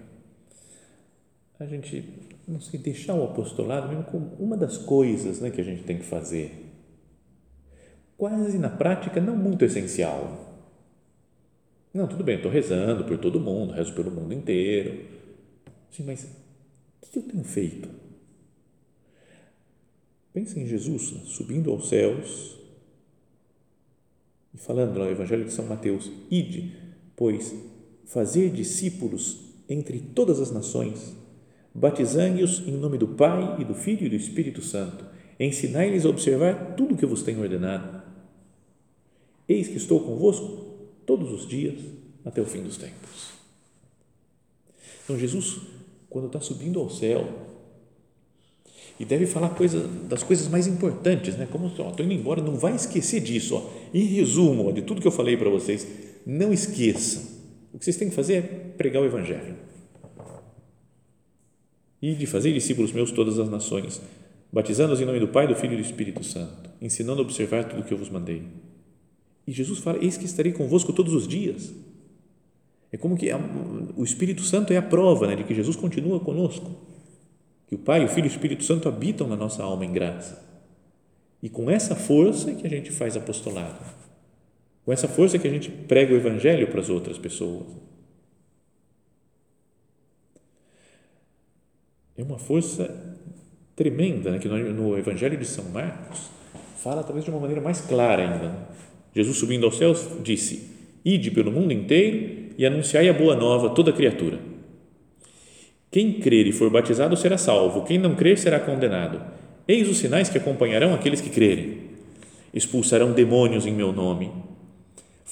a 1.58 1.66
gente, 1.66 2.04
não 2.46 2.60
sei, 2.60 2.80
deixar 2.80 3.14
o 3.14 3.24
apostolado 3.24 3.88
mesmo 3.88 4.04
como 4.04 4.34
uma 4.38 4.56
das 4.56 4.76
coisas 4.76 5.40
né, 5.40 5.50
que 5.50 5.60
a 5.60 5.64
gente 5.64 5.84
tem 5.84 5.98
que 5.98 6.04
fazer. 6.04 6.70
Quase 8.16 8.58
na 8.58 8.70
prática, 8.70 9.20
não 9.20 9.36
muito 9.36 9.64
essencial 9.64 10.52
não, 11.92 12.08
tudo 12.08 12.24
bem, 12.24 12.36
estou 12.36 12.50
rezando 12.50 13.04
por 13.04 13.18
todo 13.18 13.38
mundo, 13.38 13.74
rezo 13.74 13.94
pelo 13.94 14.10
mundo 14.10 14.32
inteiro. 14.32 15.04
Sim, 15.90 16.04
mas 16.04 16.24
o 17.02 17.10
que 17.10 17.18
eu 17.18 17.22
tenho 17.22 17.44
feito? 17.44 17.88
Pensa 20.32 20.58
em 20.58 20.66
Jesus 20.66 21.02
subindo 21.26 21.70
aos 21.70 21.90
céus 21.90 22.58
e 24.54 24.56
falando 24.56 24.98
no 24.98 25.10
Evangelho 25.10 25.44
de 25.44 25.52
São 25.52 25.66
Mateus: 25.66 26.10
Ide, 26.30 26.74
pois, 27.22 27.54
fazer 28.04 28.50
discípulos 28.50 29.38
entre 29.68 30.00
todas 30.00 30.40
as 30.40 30.50
nações, 30.50 31.14
batizando-os 31.72 32.66
em 32.66 32.72
nome 32.72 32.98
do 32.98 33.06
Pai 33.06 33.60
e 33.60 33.64
do 33.64 33.76
Filho 33.76 34.06
e 34.06 34.08
do 34.08 34.16
Espírito 34.16 34.60
Santo, 34.60 35.04
ensinai-lhes 35.38 36.04
a 36.04 36.08
observar 36.08 36.74
tudo 36.74 36.94
o 36.94 36.96
que 36.96 37.06
vos 37.06 37.22
tenho 37.22 37.40
ordenado. 37.40 38.02
Eis 39.48 39.68
que 39.68 39.76
estou 39.76 40.00
convosco 40.00 40.80
todos 41.06 41.30
os 41.30 41.48
dias 41.48 41.78
até 42.24 42.42
o 42.42 42.44
fim 42.44 42.64
dos 42.64 42.76
tempos. 42.76 43.30
Então, 45.04 45.16
Jesus, 45.16 45.60
quando 46.10 46.26
está 46.26 46.40
subindo 46.40 46.80
ao 46.80 46.90
céu, 46.90 47.24
e 48.98 49.04
deve 49.04 49.26
falar 49.26 49.50
coisa, 49.50 49.86
das 50.08 50.24
coisas 50.24 50.48
mais 50.48 50.66
importantes, 50.66 51.36
né? 51.36 51.46
Como 51.48 51.68
estou 51.68 51.88
indo 52.00 52.12
embora, 52.12 52.42
não 52.42 52.56
vai 52.56 52.74
esquecer 52.74 53.20
disso. 53.20 53.54
Ó. 53.54 53.70
Em 53.94 54.06
resumo, 54.06 54.68
ó, 54.68 54.72
de 54.72 54.82
tudo 54.82 55.00
que 55.00 55.06
eu 55.06 55.12
falei 55.12 55.36
para 55.36 55.48
vocês, 55.48 55.86
não 56.24 56.52
esqueçam. 56.52 57.22
O 57.72 57.78
que 57.78 57.84
vocês 57.84 57.96
têm 57.96 58.08
que 58.08 58.14
fazer 58.14 58.34
é 58.34 58.42
pregar 58.42 59.02
o 59.02 59.06
Evangelho. 59.06 59.56
E 62.00 62.14
de 62.14 62.26
fazer 62.26 62.52
discípulos 62.52 62.92
meus 62.92 63.10
todas 63.10 63.38
as 63.38 63.48
nações, 63.48 64.00
batizando-os 64.52 65.00
em 65.00 65.04
nome 65.04 65.20
do 65.20 65.28
Pai, 65.28 65.46
do 65.46 65.54
Filho 65.54 65.74
e 65.74 65.76
do 65.76 65.82
Espírito 65.82 66.24
Santo, 66.24 66.70
ensinando 66.80 67.20
a 67.20 67.24
observar 67.24 67.64
tudo 67.64 67.82
o 67.82 67.84
que 67.84 67.94
eu 67.94 67.98
vos 67.98 68.10
mandei 68.10 68.42
e 69.46 69.52
Jesus 69.52 69.80
fala: 69.80 69.98
Eis 70.02 70.16
que 70.16 70.24
estarei 70.24 70.52
convosco 70.52 70.92
todos 70.92 71.12
os 71.14 71.26
dias. 71.26 71.72
É 72.90 72.96
como 72.96 73.16
que 73.16 73.30
o 73.96 74.04
Espírito 74.04 74.42
Santo 74.42 74.72
é 74.72 74.76
a 74.76 74.82
prova 74.82 75.26
né, 75.26 75.34
de 75.34 75.44
que 75.44 75.54
Jesus 75.54 75.76
continua 75.76 76.20
conosco, 76.20 76.70
que 77.66 77.74
o 77.74 77.78
Pai, 77.78 78.04
o 78.04 78.08
Filho 78.08 78.26
e 78.26 78.28
o 78.28 78.30
Espírito 78.30 78.64
Santo 78.64 78.86
habitam 78.86 79.26
na 79.26 79.34
nossa 79.34 79.62
alma 79.62 79.86
em 79.86 79.92
graça. 79.92 80.46
E 81.42 81.48
com 81.48 81.70
essa 81.70 81.96
força 81.96 82.50
é 82.50 82.54
que 82.54 82.66
a 82.66 82.70
gente 82.70 82.90
faz 82.90 83.16
apostolado, 83.16 83.82
com 84.84 84.92
essa 84.92 85.08
força 85.08 85.38
que 85.38 85.46
a 85.46 85.50
gente 85.50 85.70
prega 85.70 86.12
o 86.12 86.16
Evangelho 86.16 86.66
para 86.68 86.80
as 86.80 86.88
outras 86.88 87.18
pessoas. 87.18 87.66
É 92.16 92.22
uma 92.22 92.38
força 92.38 93.18
tremenda, 93.74 94.30
né, 94.30 94.38
que 94.38 94.48
no 94.48 94.98
Evangelho 94.98 95.36
de 95.36 95.46
São 95.46 95.64
Marcos 95.66 96.30
fala 96.76 97.02
talvez 97.02 97.24
de 97.24 97.30
uma 97.30 97.40
maneira 97.40 97.60
mais 97.60 97.80
clara 97.80 98.22
ainda. 98.22 98.48
Né? 98.48 98.54
Jesus 99.14 99.36
subindo 99.36 99.64
aos 99.64 99.76
céus 99.76 100.08
disse: 100.22 100.70
Ide 101.04 101.30
pelo 101.30 101.50
mundo 101.50 101.72
inteiro 101.72 102.52
e 102.58 102.66
anunciai 102.66 103.08
a 103.08 103.12
boa 103.12 103.34
nova 103.36 103.68
a 103.68 103.70
toda 103.70 103.92
criatura. 103.92 104.38
Quem 105.90 106.20
crer 106.20 106.46
e 106.46 106.52
for 106.52 106.70
batizado 106.70 107.16
será 107.16 107.36
salvo, 107.36 107.84
quem 107.84 107.98
não 107.98 108.14
crer 108.14 108.38
será 108.38 108.58
condenado. 108.58 109.22
Eis 109.68 109.88
os 109.88 109.98
sinais 109.98 110.28
que 110.28 110.38
acompanharão 110.38 110.94
aqueles 110.94 111.20
que 111.20 111.30
crerem. 111.30 111.92
Expulsarão 112.52 113.12
demônios 113.12 113.66
em 113.66 113.72
meu 113.72 113.92
nome, 113.92 114.30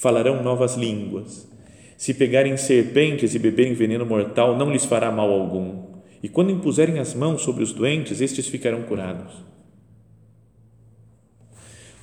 falarão 0.01 0.41
novas 0.41 0.75
línguas. 0.75 1.47
Se 1.95 2.11
pegarem 2.15 2.57
serpentes 2.57 3.35
e 3.35 3.39
beberem 3.39 3.75
veneno 3.75 4.03
mortal, 4.03 4.57
não 4.57 4.71
lhes 4.71 4.83
fará 4.83 5.11
mal 5.11 5.31
algum. 5.31 5.83
E 6.23 6.27
quando 6.27 6.49
impuserem 6.49 6.97
as 6.97 7.13
mãos 7.13 7.43
sobre 7.43 7.61
os 7.61 7.71
doentes, 7.71 8.19
estes 8.19 8.47
ficarão 8.47 8.81
curados. 8.81 9.31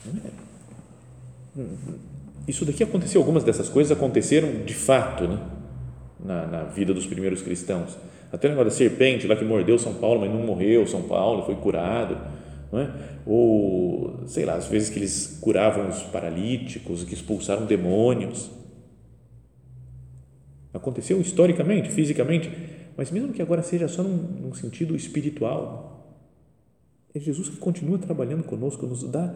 É? 0.07 1.63
Isso 2.47 2.65
daqui 2.65 2.85
aconteceu, 2.85 3.21
algumas 3.21 3.43
dessas 3.43 3.69
coisas 3.69 3.91
aconteceram 3.91 4.65
de 4.65 4.75
fato 4.75 5.25
né? 5.25 5.41
na, 6.25 6.47
na 6.47 6.63
vida 6.63 6.95
dos 6.95 7.05
primeiros 7.05 7.43
cristãos. 7.43 7.99
Até 8.33 8.49
negócio 8.49 8.71
da 8.71 8.77
serpente 8.77 9.27
lá 9.27 9.35
que 9.35 9.45
mordeu 9.45 9.77
São 9.77 9.95
Paulo, 9.95 10.21
mas 10.21 10.31
não 10.31 10.47
morreu 10.47 10.87
São 10.87 11.03
Paulo, 11.03 11.45
foi 11.45 11.57
curado. 11.57 12.17
É? 12.73 13.19
Ou, 13.25 14.27
sei 14.27 14.45
lá, 14.45 14.55
às 14.55 14.67
vezes 14.67 14.91
que 14.91 14.99
eles 14.99 15.39
curavam 15.41 15.89
os 15.89 16.03
paralíticos, 16.03 17.03
que 17.03 17.15
expulsaram 17.15 17.65
demônios. 17.65 18.51
Aconteceu 20.73 21.19
historicamente, 21.21 21.91
fisicamente, 21.91 22.51
mas 22.97 23.11
mesmo 23.11 23.33
que 23.33 23.41
agora 23.41 23.63
seja 23.63 23.89
só 23.89 24.03
num, 24.03 24.17
num 24.17 24.55
sentido 24.55 24.95
espiritual, 24.95 25.99
é 27.15 27.19
Jesus 27.19 27.49
que 27.49 27.57
continua 27.57 27.99
trabalhando 27.99 28.45
conosco, 28.45 28.87
nos 28.87 29.03
dá 29.05 29.35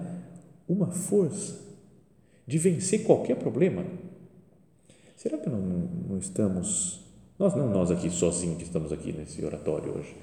uma 0.68 0.88
força 0.88 1.59
de 2.47 2.59
vencer 2.59 3.05
qualquer 3.05 3.37
problema? 3.37 3.85
Será 5.16 5.38
que 5.38 5.49
não, 5.49 5.61
não 5.61 6.18
estamos, 6.18 7.01
nós 7.38 7.55
não 7.55 7.71
nós 7.71 7.90
aqui 7.90 8.11
sozinhos 8.11 8.59
que 8.59 8.64
estamos 8.64 8.92
aqui 8.92 9.12
nesse 9.12 9.42
oratório 9.45 9.97
hoje, 9.97 10.14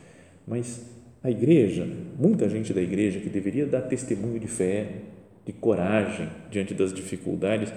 mas 0.45 0.85
a 1.21 1.29
igreja, 1.29 1.85
muita 2.17 2.49
gente 2.49 2.73
da 2.73 2.81
igreja 2.81 3.19
que 3.19 3.29
deveria 3.29 3.65
dar 3.65 3.81
testemunho 3.81 4.39
de 4.39 4.47
fé, 4.47 5.01
de 5.45 5.51
coragem 5.51 6.29
diante 6.49 6.73
das 6.73 6.93
dificuldades, 6.93 7.73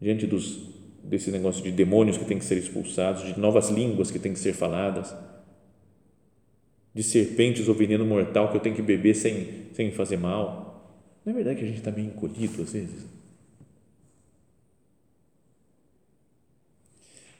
diante 0.00 0.26
dos 0.26 0.76
desse 1.02 1.30
negócio 1.30 1.62
de 1.62 1.72
demônios 1.72 2.18
que 2.18 2.24
tem 2.24 2.38
que 2.38 2.44
ser 2.44 2.58
expulsados, 2.58 3.24
de 3.24 3.40
novas 3.40 3.70
línguas 3.70 4.10
que 4.10 4.18
tem 4.18 4.32
que 4.32 4.38
ser 4.38 4.52
faladas, 4.52 5.14
de 6.94 7.02
serpentes 7.02 7.66
ou 7.68 7.74
veneno 7.74 8.04
mortal 8.04 8.50
que 8.50 8.56
eu 8.56 8.60
tenho 8.60 8.76
que 8.76 8.82
beber 8.82 9.14
sem, 9.14 9.68
sem 9.72 9.90
fazer 9.90 10.18
mal. 10.18 10.92
Não 11.24 11.32
é 11.32 11.34
verdade 11.34 11.58
que 11.58 11.64
a 11.64 11.68
gente 11.68 11.78
está 11.78 11.90
meio 11.90 12.08
encolhido 12.08 12.62
às 12.62 12.72
vezes? 12.72 13.06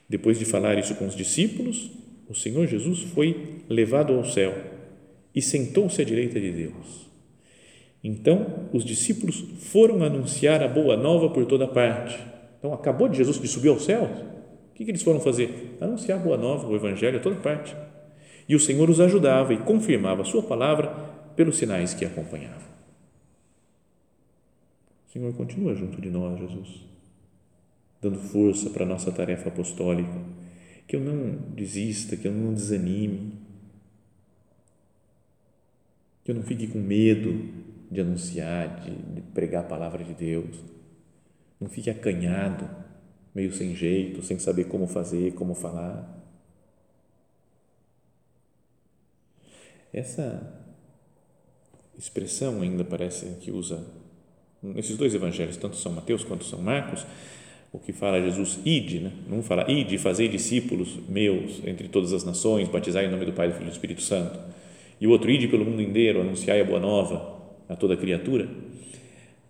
Depois 0.08 0.38
de 0.38 0.46
falar 0.46 0.78
isso 0.78 0.94
com 0.94 1.06
os 1.06 1.14
discípulos, 1.14 1.90
o 2.26 2.34
Senhor 2.34 2.66
Jesus 2.66 3.02
foi 3.02 3.60
levado 3.68 4.14
ao 4.14 4.24
céu 4.24 4.77
e 5.38 5.42
sentou-se 5.42 6.02
à 6.02 6.04
direita 6.04 6.40
de 6.40 6.50
Deus. 6.50 7.06
Então, 8.02 8.68
os 8.72 8.84
discípulos 8.84 9.44
foram 9.60 10.02
anunciar 10.02 10.62
a 10.62 10.66
boa 10.68 10.96
nova 10.96 11.30
por 11.30 11.46
toda 11.46 11.68
parte. 11.68 12.18
Então, 12.58 12.72
acabou 12.72 13.08
de 13.08 13.18
Jesus 13.18 13.40
de 13.40 13.46
subir 13.46 13.68
ao 13.68 13.78
céu. 13.78 14.02
O 14.70 14.74
que, 14.74 14.84
que 14.84 14.90
eles 14.90 15.02
foram 15.02 15.20
fazer? 15.20 15.76
Anunciar 15.80 16.18
a 16.18 16.22
boa 16.22 16.36
nova, 16.36 16.66
o 16.66 16.74
Evangelho 16.74 17.18
a 17.18 17.22
toda 17.22 17.36
parte. 17.36 17.76
E 18.48 18.56
o 18.56 18.60
Senhor 18.60 18.90
os 18.90 18.98
ajudava 18.98 19.54
e 19.54 19.58
confirmava 19.58 20.22
a 20.22 20.24
sua 20.24 20.42
palavra 20.42 20.88
pelos 21.36 21.56
sinais 21.56 21.94
que 21.94 22.04
acompanhavam. 22.04 22.68
O 25.08 25.12
Senhor 25.12 25.32
continua 25.34 25.74
junto 25.74 26.00
de 26.00 26.10
nós, 26.10 26.38
Jesus 26.38 26.88
dando 28.00 28.18
força 28.18 28.70
para 28.70 28.84
a 28.84 28.88
nossa 28.88 29.10
tarefa 29.10 29.48
apostólica, 29.48 30.22
que 30.86 30.96
eu 30.96 31.00
não 31.00 31.36
desista, 31.54 32.16
que 32.16 32.26
eu 32.26 32.32
não 32.32 32.54
desanime, 32.54 33.32
que 36.28 36.32
eu 36.32 36.36
não 36.36 36.42
fique 36.42 36.66
com 36.66 36.78
medo 36.78 37.48
de 37.90 38.02
anunciar, 38.02 38.82
de, 38.82 38.90
de 38.90 39.22
pregar 39.32 39.64
a 39.64 39.66
palavra 39.66 40.04
de 40.04 40.12
Deus, 40.12 40.58
não 41.58 41.70
fique 41.70 41.88
acanhado, 41.88 42.68
meio 43.34 43.50
sem 43.50 43.74
jeito, 43.74 44.22
sem 44.22 44.38
saber 44.38 44.64
como 44.64 44.86
fazer, 44.86 45.32
como 45.32 45.54
falar. 45.54 46.22
Essa 49.90 50.54
expressão 51.96 52.60
ainda 52.60 52.84
parece 52.84 53.24
que 53.40 53.50
usa 53.50 53.82
nesses 54.62 54.98
dois 54.98 55.14
evangelhos, 55.14 55.56
tanto 55.56 55.76
São 55.76 55.92
Mateus 55.92 56.24
quanto 56.24 56.44
São 56.44 56.60
Marcos, 56.60 57.06
o 57.72 57.78
que 57.78 57.90
fala 57.94 58.20
Jesus, 58.20 58.58
ide, 58.66 59.00
né? 59.00 59.12
não 59.26 59.42
fala 59.42 59.70
ide, 59.70 59.96
fazei 59.96 60.28
discípulos 60.28 60.94
meus 61.08 61.66
entre 61.66 61.88
todas 61.88 62.12
as 62.12 62.22
nações, 62.22 62.68
batizai 62.68 63.06
em 63.06 63.10
nome 63.10 63.24
do 63.24 63.32
Pai, 63.32 63.48
do 63.48 63.54
Filho 63.54 63.68
e 63.68 63.70
do 63.70 63.72
Espírito 63.72 64.02
Santo. 64.02 64.67
E 65.00 65.06
o 65.06 65.10
outro, 65.10 65.30
ide 65.30 65.48
pelo 65.48 65.64
mundo 65.64 65.82
inteiro, 65.82 66.20
anunciai 66.20 66.60
a 66.60 66.64
boa 66.64 66.80
nova 66.80 67.38
a 67.68 67.76
toda 67.76 67.96
criatura. 67.96 68.48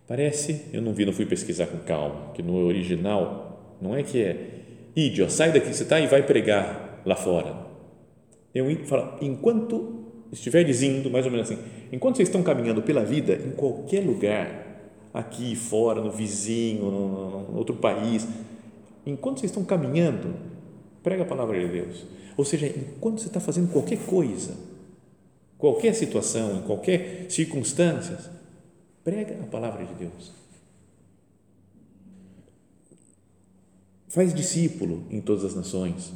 Parece, 0.07 0.65
eu 0.73 0.81
não 0.81 0.93
vi, 0.93 1.05
não 1.05 1.13
fui 1.13 1.25
pesquisar 1.25 1.67
com 1.67 1.77
calma, 1.79 2.31
que 2.33 2.41
no 2.41 2.55
original 2.65 3.77
não 3.81 3.95
é 3.95 4.03
que 4.03 4.21
é 4.21 4.59
ide, 4.95 5.21
ó, 5.21 5.29
sai 5.29 5.51
daqui 5.51 5.69
que 5.69 5.75
você 5.75 5.83
está 5.83 5.99
e 5.99 6.07
vai 6.07 6.23
pregar 6.23 7.01
lá 7.05 7.15
fora. 7.15 7.67
Eu 8.53 8.65
falo, 8.85 9.17
enquanto 9.21 10.05
estiveres 10.31 10.81
indo, 10.81 11.09
mais 11.09 11.25
ou 11.25 11.31
menos 11.31 11.49
assim, 11.49 11.61
enquanto 11.91 12.17
vocês 12.17 12.27
estão 12.27 12.43
caminhando 12.43 12.81
pela 12.81 13.03
vida, 13.03 13.35
em 13.35 13.51
qualquer 13.51 14.03
lugar, 14.03 14.67
aqui 15.13 15.55
fora, 15.55 16.01
no 16.01 16.11
vizinho, 16.11 16.85
no, 16.85 17.51
no 17.51 17.57
outro 17.57 17.75
país, 17.75 18.27
enquanto 19.05 19.39
vocês 19.39 19.51
estão 19.51 19.63
caminhando, 19.63 20.35
prega 21.03 21.23
a 21.23 21.25
palavra 21.25 21.59
de 21.59 21.67
Deus. 21.67 22.05
Ou 22.35 22.45
seja, 22.45 22.67
enquanto 22.67 23.19
você 23.21 23.27
está 23.27 23.39
fazendo 23.39 23.71
qualquer 23.71 23.99
coisa, 24.05 24.55
qualquer 25.59 25.93
situação, 25.93 26.57
em 26.57 26.61
qualquer 26.63 27.29
circunstância, 27.29 28.17
prega 29.03 29.37
a 29.43 29.45
palavra 29.45 29.85
de 29.85 29.93
Deus. 29.93 30.31
Faz 34.07 34.33
discípulo 34.33 35.05
em 35.11 35.21
todas 35.21 35.45
as 35.45 35.53
nações. 35.53 36.11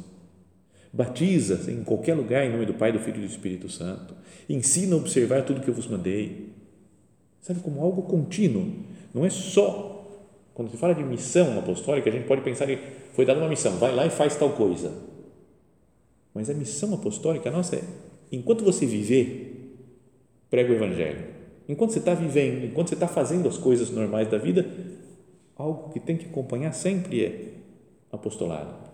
Batiza 0.92 1.70
em 1.70 1.84
qualquer 1.84 2.14
lugar 2.14 2.44
em 2.44 2.50
nome 2.50 2.66
do 2.66 2.74
Pai, 2.74 2.90
do 2.90 2.98
Filho 2.98 3.18
e 3.18 3.20
do 3.20 3.30
Espírito 3.30 3.68
Santo. 3.68 4.16
Ensina 4.48 4.94
a 4.94 4.98
observar 4.98 5.44
tudo 5.44 5.60
que 5.60 5.68
eu 5.68 5.74
vos 5.74 5.86
mandei. 5.86 6.52
Sabe, 7.40 7.60
como 7.60 7.80
algo 7.82 8.02
contínuo. 8.02 8.72
Não 9.12 9.24
é 9.24 9.30
só. 9.30 9.92
Quando 10.54 10.70
se 10.70 10.76
fala 10.76 10.94
de 10.94 11.02
missão 11.02 11.58
apostólica, 11.58 12.08
a 12.08 12.12
gente 12.12 12.26
pode 12.26 12.42
pensar 12.42 12.66
que 12.66 12.78
foi 13.12 13.24
dada 13.24 13.40
uma 13.40 13.48
missão, 13.48 13.76
vai 13.76 13.94
lá 13.94 14.06
e 14.06 14.10
faz 14.10 14.36
tal 14.36 14.50
coisa. 14.50 14.92
Mas 16.32 16.48
a 16.48 16.54
missão 16.54 16.94
apostólica 16.94 17.50
nossa 17.50 17.76
é: 17.76 17.82
enquanto 18.34 18.64
você 18.64 18.86
viver, 18.86 19.76
prega 20.50 20.72
o 20.72 20.76
Evangelho. 20.76 21.34
Enquanto 21.68 21.92
você 21.92 21.98
está 21.98 22.14
vivendo, 22.14 22.64
enquanto 22.64 22.88
você 22.88 22.94
está 22.94 23.08
fazendo 23.08 23.48
as 23.48 23.56
coisas 23.56 23.90
normais 23.90 24.28
da 24.28 24.38
vida, 24.38 24.68
algo 25.56 25.90
que 25.90 26.00
tem 26.00 26.16
que 26.16 26.26
acompanhar 26.26 26.72
sempre 26.72 27.24
é 27.24 27.54
apostolado. 28.12 28.90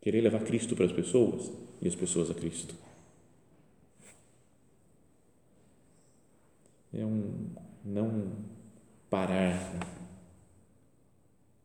Querer 0.00 0.20
levar 0.20 0.40
Cristo 0.40 0.76
para 0.76 0.86
as 0.86 0.92
pessoas 0.92 1.50
e 1.82 1.88
as 1.88 1.94
pessoas 1.94 2.30
a 2.30 2.34
Cristo. 2.34 2.74
É 6.94 7.04
um 7.04 7.50
não 7.84 8.32
parar. 9.10 9.78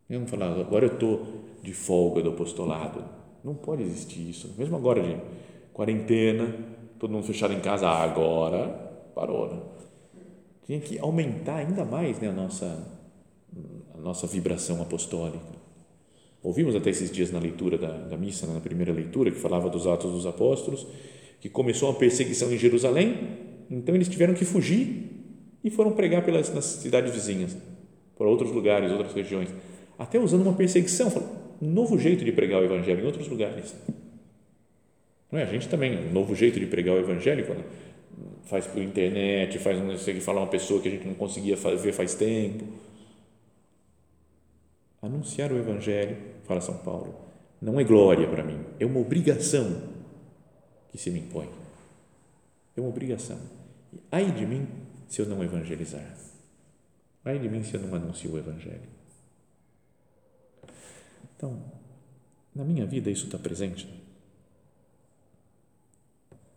É 0.10 0.18
um 0.18 0.28
falar, 0.28 0.60
agora 0.60 0.86
eu 0.86 0.94
estou 0.94 1.26
de 1.62 1.74
folga 1.74 2.22
do 2.22 2.32
apostolado. 2.32 3.06
Não 3.44 3.56
pode 3.56 3.84
existir 3.84 4.30
isso. 4.30 4.54
Mesmo 4.58 4.76
agora 4.76 5.02
de 5.02 5.18
quarentena, 5.74 6.54
todo 7.00 7.12
mundo 7.12 7.26
fechado 7.26 7.54
em 7.54 7.60
casa, 7.60 7.88
agora 7.88 8.68
parou. 9.16 9.48
Né? 9.48 9.60
Tinha 10.66 10.80
que 10.80 11.00
aumentar 11.00 11.58
ainda 11.58 11.84
mais 11.84 12.20
né, 12.20 12.30
a, 12.30 12.32
nossa, 12.32 12.88
a 13.94 13.98
nossa 13.98 14.28
vibração 14.28 14.82
apostólica. 14.82 15.62
Ouvimos 16.44 16.76
até 16.76 16.90
esses 16.90 17.12
dias 17.12 17.32
na 17.32 17.40
leitura 17.40 17.78
da, 17.78 17.92
da 17.92 18.18
missa, 18.18 18.48
na 18.48 18.60
primeira 18.60 18.92
leitura, 18.92 19.30
que 19.30 19.38
falava 19.38 19.70
dos 19.70 19.86
Atos 19.86 20.12
dos 20.12 20.26
Apóstolos, 20.26 20.88
que 21.40 21.50
começou 21.50 21.90
uma 21.90 21.98
perseguição 21.98 22.52
em 22.52 22.58
Jerusalém, 22.58 23.38
então 23.70 23.94
eles 23.96 24.08
tiveram 24.08 24.34
que 24.34 24.46
fugir 24.46 25.10
e 25.64 25.70
foram 25.70 25.92
pregar 25.92 26.24
pelas 26.26 26.54
nas 26.54 26.66
cidades 26.66 27.14
vizinhas, 27.14 27.56
para 28.18 28.28
outros 28.28 28.52
lugares, 28.52 28.92
outras 28.92 29.14
regiões, 29.14 29.50
até 29.98 30.20
usando 30.20 30.42
uma 30.42 30.54
perseguição, 30.54 31.12
um 31.62 31.70
novo 31.70 31.98
jeito 31.98 32.26
de 32.26 32.32
pregar 32.32 32.62
o 32.62 32.66
Evangelho 32.66 33.02
em 33.02 33.06
outros 33.06 33.28
lugares. 33.28 33.76
É? 35.32 35.44
A 35.44 35.46
gente 35.46 35.70
também, 35.70 35.98
um 35.98 36.12
novo 36.12 36.36
jeito 36.36 36.60
de 36.60 36.66
pregar 36.66 36.96
o 36.96 37.00
Evangelho, 37.00 37.46
quando 37.46 37.64
faz 38.46 38.68
por 38.68 38.82
internet, 38.82 39.58
faz 39.60 40.02
sei 40.02 40.16
que 40.16 40.22
falar 40.22 40.42
uma 40.42 40.48
pessoa 40.48 40.82
que 40.82 40.88
a 40.88 40.92
gente 40.92 41.08
não 41.08 41.14
conseguia 41.14 41.56
ver 41.56 41.94
faz 41.94 42.14
tempo 42.16 42.66
Anunciar 45.02 45.52
o 45.52 45.58
Evangelho, 45.58 46.16
fala 46.44 46.62
São 46.62 46.78
Paulo, 46.78 47.16
não 47.60 47.80
é 47.80 47.84
glória 47.84 48.28
para 48.28 48.44
mim, 48.44 48.64
é 48.80 48.86
uma 48.86 49.00
obrigação 49.00 49.82
que 50.92 50.98
se 50.98 51.10
me 51.10 51.20
impõe. 51.20 51.50
É 52.78 52.80
uma 52.80 52.90
obrigação. 52.90 53.40
E 53.92 54.00
ai 54.12 54.32
de 54.32 54.46
mim 54.46 54.68
se 55.08 55.20
eu 55.20 55.26
não 55.26 55.44
evangelizar. 55.44 56.16
Ai 57.26 57.40
de 57.40 57.50
mim 57.50 57.64
se 57.64 57.74
eu 57.74 57.82
não 57.82 57.96
anuncio 57.96 58.32
o 58.32 58.38
Evangelho. 58.38 58.90
Então, 61.36 61.60
na 62.54 62.64
minha 62.64 62.86
vida 62.86 63.10
isso 63.10 63.26
está 63.26 63.40
presente. 63.40 63.90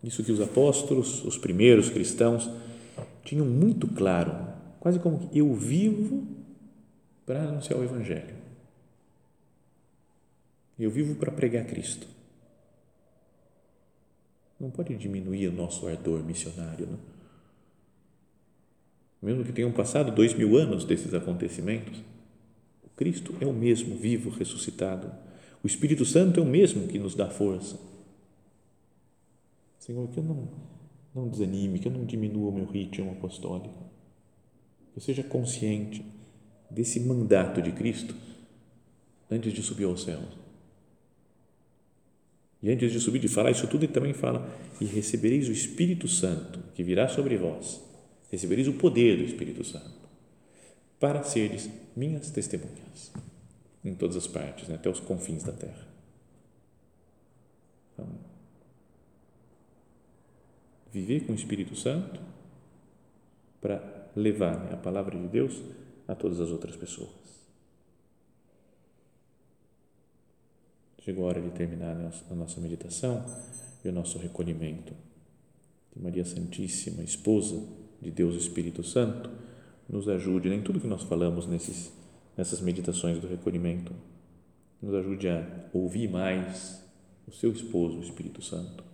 Isso 0.05 0.23
que 0.23 0.31
os 0.31 0.41
apóstolos, 0.41 1.25
os 1.25 1.39
primeiros 1.39 1.89
cristãos, 1.89 2.51
tinham 3.25 3.47
muito 3.47 3.89
claro, 3.89 4.37
quase 4.79 4.99
como 4.99 5.19
que 5.19 5.39
eu 5.39 5.55
vivo 5.55 6.27
para 7.25 7.49
anunciar 7.49 7.81
o 7.81 7.83
Evangelho. 7.83 8.35
Eu 10.79 10.91
vivo 10.91 11.15
para 11.15 11.33
pregar 11.33 11.65
Cristo. 11.65 12.07
Não 14.61 14.71
pode 14.71 14.95
diminuir 14.95 15.49
o 15.49 15.53
nosso 15.53 15.87
ardor 15.89 16.23
missionário, 16.23 16.87
não? 16.87 16.99
Mesmo 19.23 19.43
que 19.43 19.53
tenham 19.53 19.73
passado 19.73 20.15
dois 20.15 20.35
mil 20.35 20.55
anos 20.59 20.85
desses 20.85 21.15
acontecimentos, 21.15 21.99
o 22.83 22.91
Cristo 22.95 23.35
é 23.41 23.47
o 23.47 23.55
mesmo, 23.55 23.97
vivo, 23.97 24.29
ressuscitado. 24.29 25.11
O 25.63 25.67
Espírito 25.67 26.05
Santo 26.05 26.41
é 26.41 26.43
o 26.43 26.47
mesmo 26.47 26.87
que 26.89 26.99
nos 26.99 27.15
dá 27.15 27.31
força. 27.31 27.94
Senhor, 29.85 30.09
que 30.09 30.19
eu 30.19 30.25
não, 30.25 30.49
não 31.15 31.29
desanime, 31.29 31.79
que 31.79 31.87
eu 31.87 31.93
não 31.93 32.07
diminua 32.07 32.49
o 32.49 32.53
meu 32.53 32.65
ritmo 32.65 33.13
apostólico, 33.13 33.85
que 34.91 34.99
eu 34.99 35.03
seja 35.03 35.23
consciente 35.23 36.03
desse 36.71 36.99
mandato 37.01 37.61
de 37.61 37.71
Cristo 37.71 38.15
antes 39.31 39.53
de 39.53 39.63
subir 39.63 39.85
ao 39.85 39.95
céu. 39.95 40.23
E 42.63 42.71
antes 42.71 42.93
de 42.93 42.99
subir, 42.99 43.19
de 43.19 43.29
falar 43.29 43.51
isso 43.51 43.67
tudo, 43.67 43.85
ele 43.85 43.93
também 43.93 44.15
fala: 44.15 44.49
E 44.81 44.87
recebereis 44.87 45.51
o 45.51 45.53
Espírito 45.53 46.09
Santo 46.09 46.61
que 46.75 46.83
virá 46.83 47.07
sobre 47.07 47.37
vós, 47.37 47.79
recebereis 48.31 48.67
o 48.69 48.73
poder 48.73 49.19
do 49.19 49.25
Espírito 49.25 49.63
Santo, 49.65 50.09
para 50.99 51.23
seres 51.25 51.69
minhas 51.95 52.31
testemunhas 52.31 53.13
em 53.85 53.95
todas 53.95 54.17
as 54.17 54.27
partes, 54.27 54.67
né, 54.67 54.77
até 54.77 54.89
os 54.89 54.99
confins 54.99 55.43
da 55.43 55.53
terra. 55.53 55.87
Então, 57.93 58.34
viver 60.95 61.27
com 61.27 61.33
o 61.33 61.35
Espírito 61.35 61.75
Santo 61.75 62.21
para 63.61 64.11
levar 64.15 64.57
né, 64.61 64.75
a 64.75 64.77
palavra 64.77 65.19
de 65.19 65.27
Deus 65.27 65.61
a 66.07 66.15
todas 66.15 66.41
as 66.41 66.51
outras 66.51 66.77
pessoas. 66.77 67.11
Chegou 71.03 71.25
a 71.25 71.29
hora 71.29 71.43
de 71.43 71.51
terminar 71.51 71.97
a 72.31 72.35
nossa 72.35 72.61
meditação 72.61 73.25
e 73.85 73.89
o 73.89 73.93
nosso 73.93 74.19
recolhimento. 74.19 74.95
Que 75.91 76.01
Maria 76.01 76.25
Santíssima, 76.25 77.03
esposa 77.03 77.61
de 78.01 78.11
Deus 78.11 78.37
Espírito 78.37 78.85
Santo, 78.85 79.29
nos 79.89 80.09
ajude 80.09 80.49
em 80.49 80.63
tudo 80.63 80.81
que 80.81 80.87
nós 80.87 81.03
falamos 81.03 81.47
nesses, 81.47 81.93
nessas 82.37 82.61
meditações 82.61 83.19
do 83.19 83.27
recolhimento. 83.27 83.93
Nos 84.81 84.95
ajude 84.95 85.29
a 85.29 85.69
ouvir 85.73 86.09
mais 86.09 86.83
o 87.27 87.33
seu 87.33 87.51
esposo, 87.53 87.99
o 87.99 88.03
Espírito 88.03 88.41
Santo. 88.41 88.94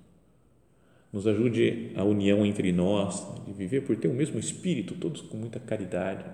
Nos 1.12 1.27
ajude 1.27 1.90
a 1.96 2.05
união 2.05 2.46
entre 2.46 2.70
nós, 2.73 3.27
de 3.46 3.53
viver 3.53 3.83
por 3.83 3.96
ter 3.96 4.09
o 4.09 4.14
mesmo 4.14 4.38
Espírito, 4.38 4.94
todos 4.94 5.23
com 5.23 5.37
muita 5.37 5.59
caridade 5.59 6.25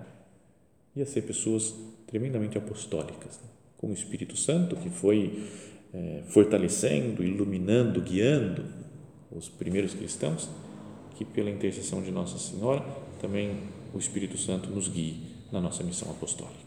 ia 0.96 1.04
ser 1.04 1.22
pessoas 1.22 1.74
tremendamente 2.06 2.56
apostólicas, 2.56 3.38
né? 3.42 3.48
com 3.76 3.88
o 3.88 3.92
Espírito 3.92 4.36
Santo 4.36 4.74
que 4.76 4.88
foi 4.88 5.46
é, 5.92 6.22
fortalecendo, 6.28 7.22
iluminando, 7.22 8.00
guiando 8.00 8.64
os 9.30 9.48
primeiros 9.48 9.92
cristãos, 9.92 10.48
que 11.16 11.24
pela 11.24 11.50
intercessão 11.50 12.02
de 12.02 12.10
Nossa 12.10 12.38
Senhora 12.38 12.82
também 13.20 13.58
o 13.94 13.98
Espírito 13.98 14.38
Santo 14.38 14.70
nos 14.70 14.88
guie 14.88 15.36
na 15.52 15.60
nossa 15.60 15.82
missão 15.82 16.10
apostólica. 16.10 16.66